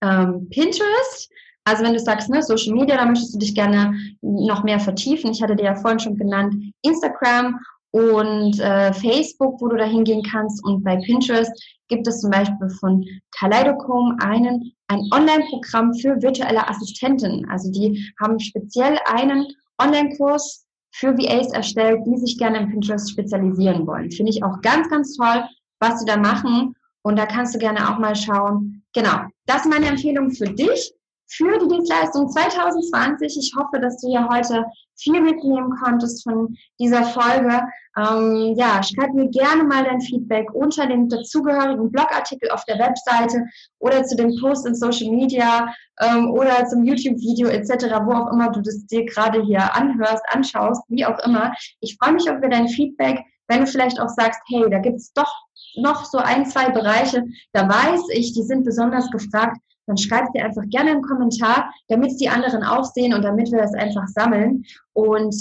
ähm, 0.00 0.48
Pinterest. 0.48 1.28
Also 1.64 1.82
wenn 1.82 1.92
du 1.92 1.98
sagst, 1.98 2.30
ne, 2.30 2.40
Social 2.40 2.74
Media, 2.74 2.96
da 2.96 3.04
möchtest 3.04 3.34
du 3.34 3.38
dich 3.40 3.52
gerne 3.52 3.98
noch 4.20 4.62
mehr 4.62 4.78
vertiefen. 4.78 5.32
Ich 5.32 5.42
hatte 5.42 5.56
dir 5.56 5.64
ja 5.64 5.74
vorhin 5.74 5.98
schon 5.98 6.16
genannt, 6.16 6.54
Instagram 6.82 7.58
und 7.90 8.60
äh, 8.60 8.92
Facebook, 8.92 9.60
wo 9.60 9.68
du 9.68 9.76
da 9.76 9.86
hingehen 9.86 10.22
kannst. 10.22 10.64
Und 10.64 10.84
bei 10.84 10.98
Pinterest 10.98 11.50
gibt 11.88 12.06
es 12.06 12.20
zum 12.20 12.30
Beispiel 12.30 12.70
von 12.78 13.04
Kaleidocom 13.36 14.16
einen, 14.22 14.72
ein 14.86 15.00
Online-Programm 15.12 15.94
für 15.94 16.22
virtuelle 16.22 16.68
Assistenten. 16.68 17.44
Also 17.50 17.72
die 17.72 18.08
haben 18.20 18.38
speziell 18.38 18.98
einen 19.06 19.48
Online-Kurs 19.82 20.64
für 20.94 21.18
VAs 21.18 21.52
erstellt, 21.52 22.02
die 22.06 22.18
sich 22.18 22.38
gerne 22.38 22.58
in 22.58 22.70
Pinterest 22.70 23.10
spezialisieren 23.10 23.84
wollen. 23.84 24.12
Finde 24.12 24.30
ich 24.30 24.44
auch 24.44 24.60
ganz, 24.62 24.88
ganz 24.90 25.16
toll, 25.16 25.42
was 25.82 26.00
sie 26.00 26.06
da 26.06 26.16
machen. 26.16 26.74
Und 27.02 27.18
da 27.18 27.26
kannst 27.26 27.54
du 27.54 27.58
gerne 27.58 27.90
auch 27.90 27.98
mal 27.98 28.14
schauen. 28.14 28.84
Genau, 28.94 29.26
das 29.46 29.64
ist 29.64 29.70
meine 29.70 29.86
Empfehlung 29.86 30.30
für 30.30 30.46
dich 30.46 30.94
für 31.34 31.58
die 31.58 31.68
Dienstleistung 31.68 32.28
2020. 32.28 33.36
Ich 33.38 33.52
hoffe, 33.56 33.80
dass 33.80 34.00
du 34.00 34.10
ja 34.10 34.28
heute 34.30 34.66
viel 34.96 35.20
mitnehmen 35.20 35.74
konntest 35.82 36.22
von 36.22 36.54
dieser 36.78 37.04
Folge. 37.04 37.60
Ähm, 37.96 38.54
ja, 38.56 38.82
schreib 38.82 39.14
mir 39.14 39.28
gerne 39.30 39.64
mal 39.64 39.84
dein 39.84 40.00
Feedback 40.00 40.52
unter 40.52 40.86
dem 40.86 41.08
dazugehörigen 41.08 41.90
Blogartikel 41.90 42.50
auf 42.50 42.64
der 42.66 42.78
Webseite 42.78 43.46
oder 43.78 44.04
zu 44.04 44.14
dem 44.16 44.38
Post 44.40 44.66
in 44.66 44.74
Social 44.74 45.10
Media 45.10 45.72
ähm, 46.00 46.30
oder 46.30 46.66
zum 46.66 46.84
YouTube-Video 46.84 47.48
etc., 47.48 47.86
wo 48.04 48.12
auch 48.12 48.32
immer 48.32 48.50
du 48.50 48.60
das 48.60 48.86
dir 48.86 49.04
gerade 49.06 49.42
hier 49.42 49.74
anhörst, 49.74 50.22
anschaust, 50.28 50.82
wie 50.88 51.04
auch 51.06 51.18
immer. 51.20 51.52
Ich 51.80 51.96
freue 51.96 52.12
mich 52.12 52.26
über 52.26 52.48
dein 52.48 52.68
Feedback, 52.68 53.24
wenn 53.52 53.60
du 53.60 53.66
vielleicht 53.66 54.00
auch 54.00 54.08
sagst, 54.08 54.40
hey, 54.48 54.64
da 54.70 54.78
gibt 54.78 54.96
es 54.96 55.12
doch 55.12 55.30
noch 55.76 56.04
so 56.04 56.18
ein, 56.18 56.46
zwei 56.46 56.70
Bereiche, 56.70 57.24
da 57.52 57.68
weiß 57.68 58.02
ich, 58.12 58.32
die 58.32 58.42
sind 58.42 58.64
besonders 58.64 59.10
gefragt, 59.10 59.58
dann 59.86 59.98
schreibt 59.98 60.34
dir 60.34 60.44
einfach 60.44 60.62
gerne 60.70 60.92
einen 60.92 61.02
Kommentar, 61.02 61.72
damit 61.88 62.12
es 62.12 62.16
die 62.16 62.28
anderen 62.28 62.62
auch 62.62 62.84
sehen 62.84 63.12
und 63.12 63.22
damit 63.22 63.50
wir 63.50 63.58
das 63.58 63.74
einfach 63.74 64.06
sammeln. 64.06 64.64
Und 64.94 65.34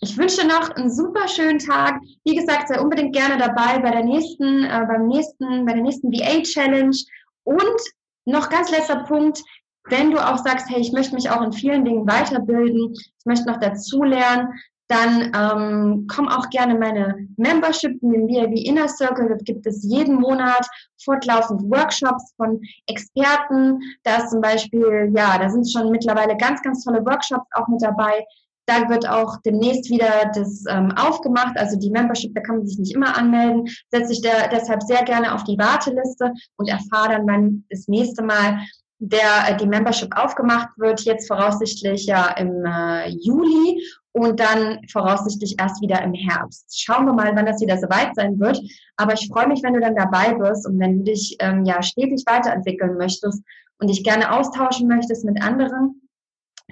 ich 0.00 0.16
wünsche 0.16 0.46
noch 0.46 0.70
einen 0.70 0.90
super 0.90 1.28
schönen 1.28 1.58
Tag. 1.58 2.00
Wie 2.24 2.34
gesagt, 2.34 2.68
sei 2.68 2.80
unbedingt 2.80 3.14
gerne 3.14 3.36
dabei 3.36 3.78
bei 3.78 3.90
der 3.90 4.04
nächsten, 4.04 4.64
äh, 4.64 4.84
beim 4.88 5.06
nächsten, 5.06 5.66
bei 5.66 5.74
der 5.74 5.82
nächsten 5.82 6.10
VA 6.10 6.42
Challenge. 6.42 6.96
Und 7.44 7.80
noch 8.24 8.48
ganz 8.48 8.70
letzter 8.70 9.04
Punkt. 9.04 9.42
Wenn 9.84 10.10
du 10.10 10.18
auch 10.18 10.38
sagst, 10.38 10.68
hey, 10.70 10.80
ich 10.80 10.92
möchte 10.92 11.14
mich 11.14 11.30
auch 11.30 11.42
in 11.42 11.52
vielen 11.52 11.84
Dingen 11.84 12.06
weiterbilden, 12.06 12.92
ich 12.92 13.26
möchte 13.26 13.46
noch 13.46 13.58
dazulernen, 13.58 14.48
dann 14.88 15.32
ähm, 15.34 16.06
komm 16.08 16.28
auch 16.28 16.48
gerne 16.48 16.74
meine 16.74 17.28
Membership 17.36 18.02
in 18.02 18.10
den 18.10 18.28
VIP 18.28 18.66
Inner 18.66 18.88
Circle. 18.88 19.28
Dort 19.28 19.44
gibt 19.44 19.66
es 19.66 19.84
jeden 19.84 20.14
Monat 20.14 20.66
fortlaufend 21.04 21.62
Workshops 21.70 22.32
von 22.36 22.60
Experten. 22.86 23.80
Da 24.04 24.16
ist 24.16 24.30
zum 24.30 24.40
Beispiel, 24.40 25.12
ja, 25.14 25.38
da 25.38 25.50
sind 25.50 25.70
schon 25.70 25.90
mittlerweile 25.90 26.36
ganz, 26.38 26.62
ganz 26.62 26.84
tolle 26.84 27.04
Workshops 27.04 27.46
auch 27.52 27.68
mit 27.68 27.82
dabei. 27.82 28.24
Da 28.66 28.88
wird 28.88 29.08
auch 29.08 29.36
demnächst 29.44 29.90
wieder 29.90 30.30
das 30.34 30.64
ähm, 30.68 30.92
aufgemacht, 30.92 31.58
also 31.58 31.78
die 31.78 31.90
Membership, 31.90 32.34
da 32.34 32.42
kann 32.42 32.58
man 32.58 32.66
sich 32.66 32.78
nicht 32.78 32.94
immer 32.94 33.16
anmelden. 33.16 33.66
Setze 33.90 34.12
ich 34.12 34.22
da 34.22 34.48
deshalb 34.50 34.82
sehr 34.82 35.04
gerne 35.04 35.34
auf 35.34 35.44
die 35.44 35.58
Warteliste 35.58 36.32
und 36.56 36.68
erfahre 36.68 37.10
dann, 37.10 37.26
wann 37.26 37.64
das 37.70 37.88
nächste 37.88 38.22
Mal 38.22 38.60
der 38.98 39.48
äh, 39.48 39.56
die 39.56 39.66
Membership 39.66 40.14
aufgemacht 40.16 40.68
wird, 40.76 41.02
jetzt 41.02 41.28
voraussichtlich 41.28 42.06
ja 42.06 42.28
im 42.36 42.64
äh, 42.64 43.08
Juli 43.08 43.82
und 44.26 44.40
dann 44.40 44.80
voraussichtlich 44.90 45.56
erst 45.58 45.80
wieder 45.82 46.02
im 46.02 46.14
Herbst. 46.14 46.80
Schauen 46.80 47.06
wir 47.06 47.12
mal, 47.12 47.34
wann 47.34 47.46
das 47.46 47.60
wieder 47.60 47.78
soweit 47.78 48.14
sein 48.14 48.38
wird. 48.38 48.60
Aber 48.96 49.14
ich 49.14 49.28
freue 49.28 49.48
mich, 49.48 49.62
wenn 49.62 49.74
du 49.74 49.80
dann 49.80 49.96
dabei 49.96 50.34
bist 50.34 50.66
und 50.66 50.78
wenn 50.78 50.98
du 50.98 51.04
dich 51.04 51.36
ähm, 51.40 51.64
ja 51.64 51.82
stetig 51.82 52.24
weiterentwickeln 52.26 52.96
möchtest 52.96 53.42
und 53.78 53.88
dich 53.88 54.02
gerne 54.02 54.32
austauschen 54.32 54.88
möchtest 54.88 55.24
mit 55.24 55.42
anderen. 55.42 56.02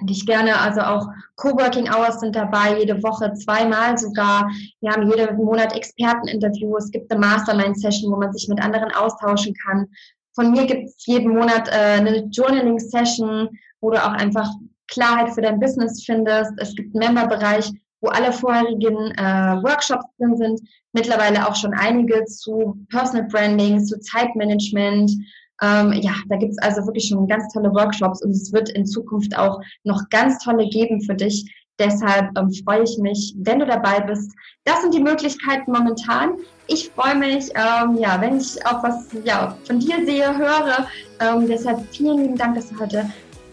Dich 0.01 0.27
gerne, 0.27 0.59
also 0.59 0.81
auch 0.81 1.07
Coworking 1.37 1.89
Hours 1.89 2.19
sind 2.19 2.35
dabei, 2.35 2.77
jede 2.77 3.01
Woche 3.01 3.33
zweimal 3.33 3.97
sogar. 3.97 4.47
Wir 4.79 4.91
haben 4.91 5.09
jeden 5.09 5.37
Monat 5.37 5.75
Experteninterviews, 5.75 6.85
es 6.85 6.91
gibt 6.91 7.11
eine 7.11 7.19
Mastermind-Session, 7.19 8.11
wo 8.11 8.17
man 8.17 8.31
sich 8.31 8.47
mit 8.47 8.61
anderen 8.61 8.91
austauschen 8.91 9.55
kann. 9.65 9.87
Von 10.35 10.51
mir 10.51 10.67
gibt 10.67 10.85
es 10.85 11.03
jeden 11.07 11.33
Monat 11.33 11.67
äh, 11.69 11.97
eine 11.97 12.25
Journaling-Session, 12.25 13.49
wo 13.81 13.89
du 13.89 13.97
auch 13.97 14.11
einfach 14.11 14.47
Klarheit 14.87 15.33
für 15.33 15.41
dein 15.41 15.59
Business 15.59 16.03
findest. 16.05 16.51
Es 16.57 16.75
gibt 16.75 16.95
einen 16.95 17.13
Memberbereich, 17.13 17.71
wo 18.01 18.09
alle 18.09 18.31
vorherigen 18.31 19.11
äh, 19.17 19.61
Workshops 19.63 20.05
drin 20.17 20.37
sind. 20.37 20.61
Mittlerweile 20.93 21.47
auch 21.47 21.55
schon 21.55 21.73
einige 21.73 22.25
zu 22.25 22.77
Personal 22.89 23.27
Branding, 23.27 23.83
zu 23.83 23.99
Zeitmanagement, 23.99 25.11
Ähm, 25.59 25.91
ja, 25.93 26.13
da 26.29 26.37
gibt's 26.37 26.59
also 26.59 26.85
wirklich 26.85 27.07
schon 27.07 27.27
ganz 27.27 27.51
tolle 27.51 27.73
Workshops 27.73 28.21
und 28.21 28.29
es 28.29 28.53
wird 28.53 28.69
in 28.69 28.85
Zukunft 28.85 29.35
auch 29.35 29.59
noch 29.83 30.03
ganz 30.11 30.37
tolle 30.43 30.69
geben 30.69 31.01
für 31.01 31.15
dich. 31.15 31.51
Deshalb 31.79 32.29
ähm, 32.37 32.51
freue 32.63 32.83
ich 32.83 32.97
mich, 32.99 33.33
wenn 33.39 33.59
du 33.59 33.65
dabei 33.65 33.99
bist. 34.01 34.31
Das 34.65 34.81
sind 34.81 34.93
die 34.93 35.01
Möglichkeiten 35.01 35.71
momentan. 35.71 36.37
Ich 36.67 36.89
freue 36.89 37.15
mich, 37.15 37.49
ähm, 37.55 37.97
ja, 37.97 38.19
wenn 38.21 38.37
ich 38.37 38.63
auch 38.67 38.83
was 38.83 39.07
ja, 39.23 39.57
von 39.65 39.79
dir 39.79 40.05
sehe, 40.05 40.37
höre. 40.37 40.87
Ähm, 41.19 41.47
deshalb 41.47 41.81
vielen 41.91 42.19
lieben 42.19 42.35
Dank, 42.35 42.55
dass 42.55 42.69
du 42.69 42.79
heute 42.79 43.09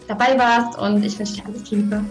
dabei 0.07 0.37
warst 0.37 0.77
und 0.77 1.03
ich 1.03 1.17
wünsche 1.17 1.33
dir 1.35 1.45
alles 1.45 1.71
Liebe. 1.71 2.03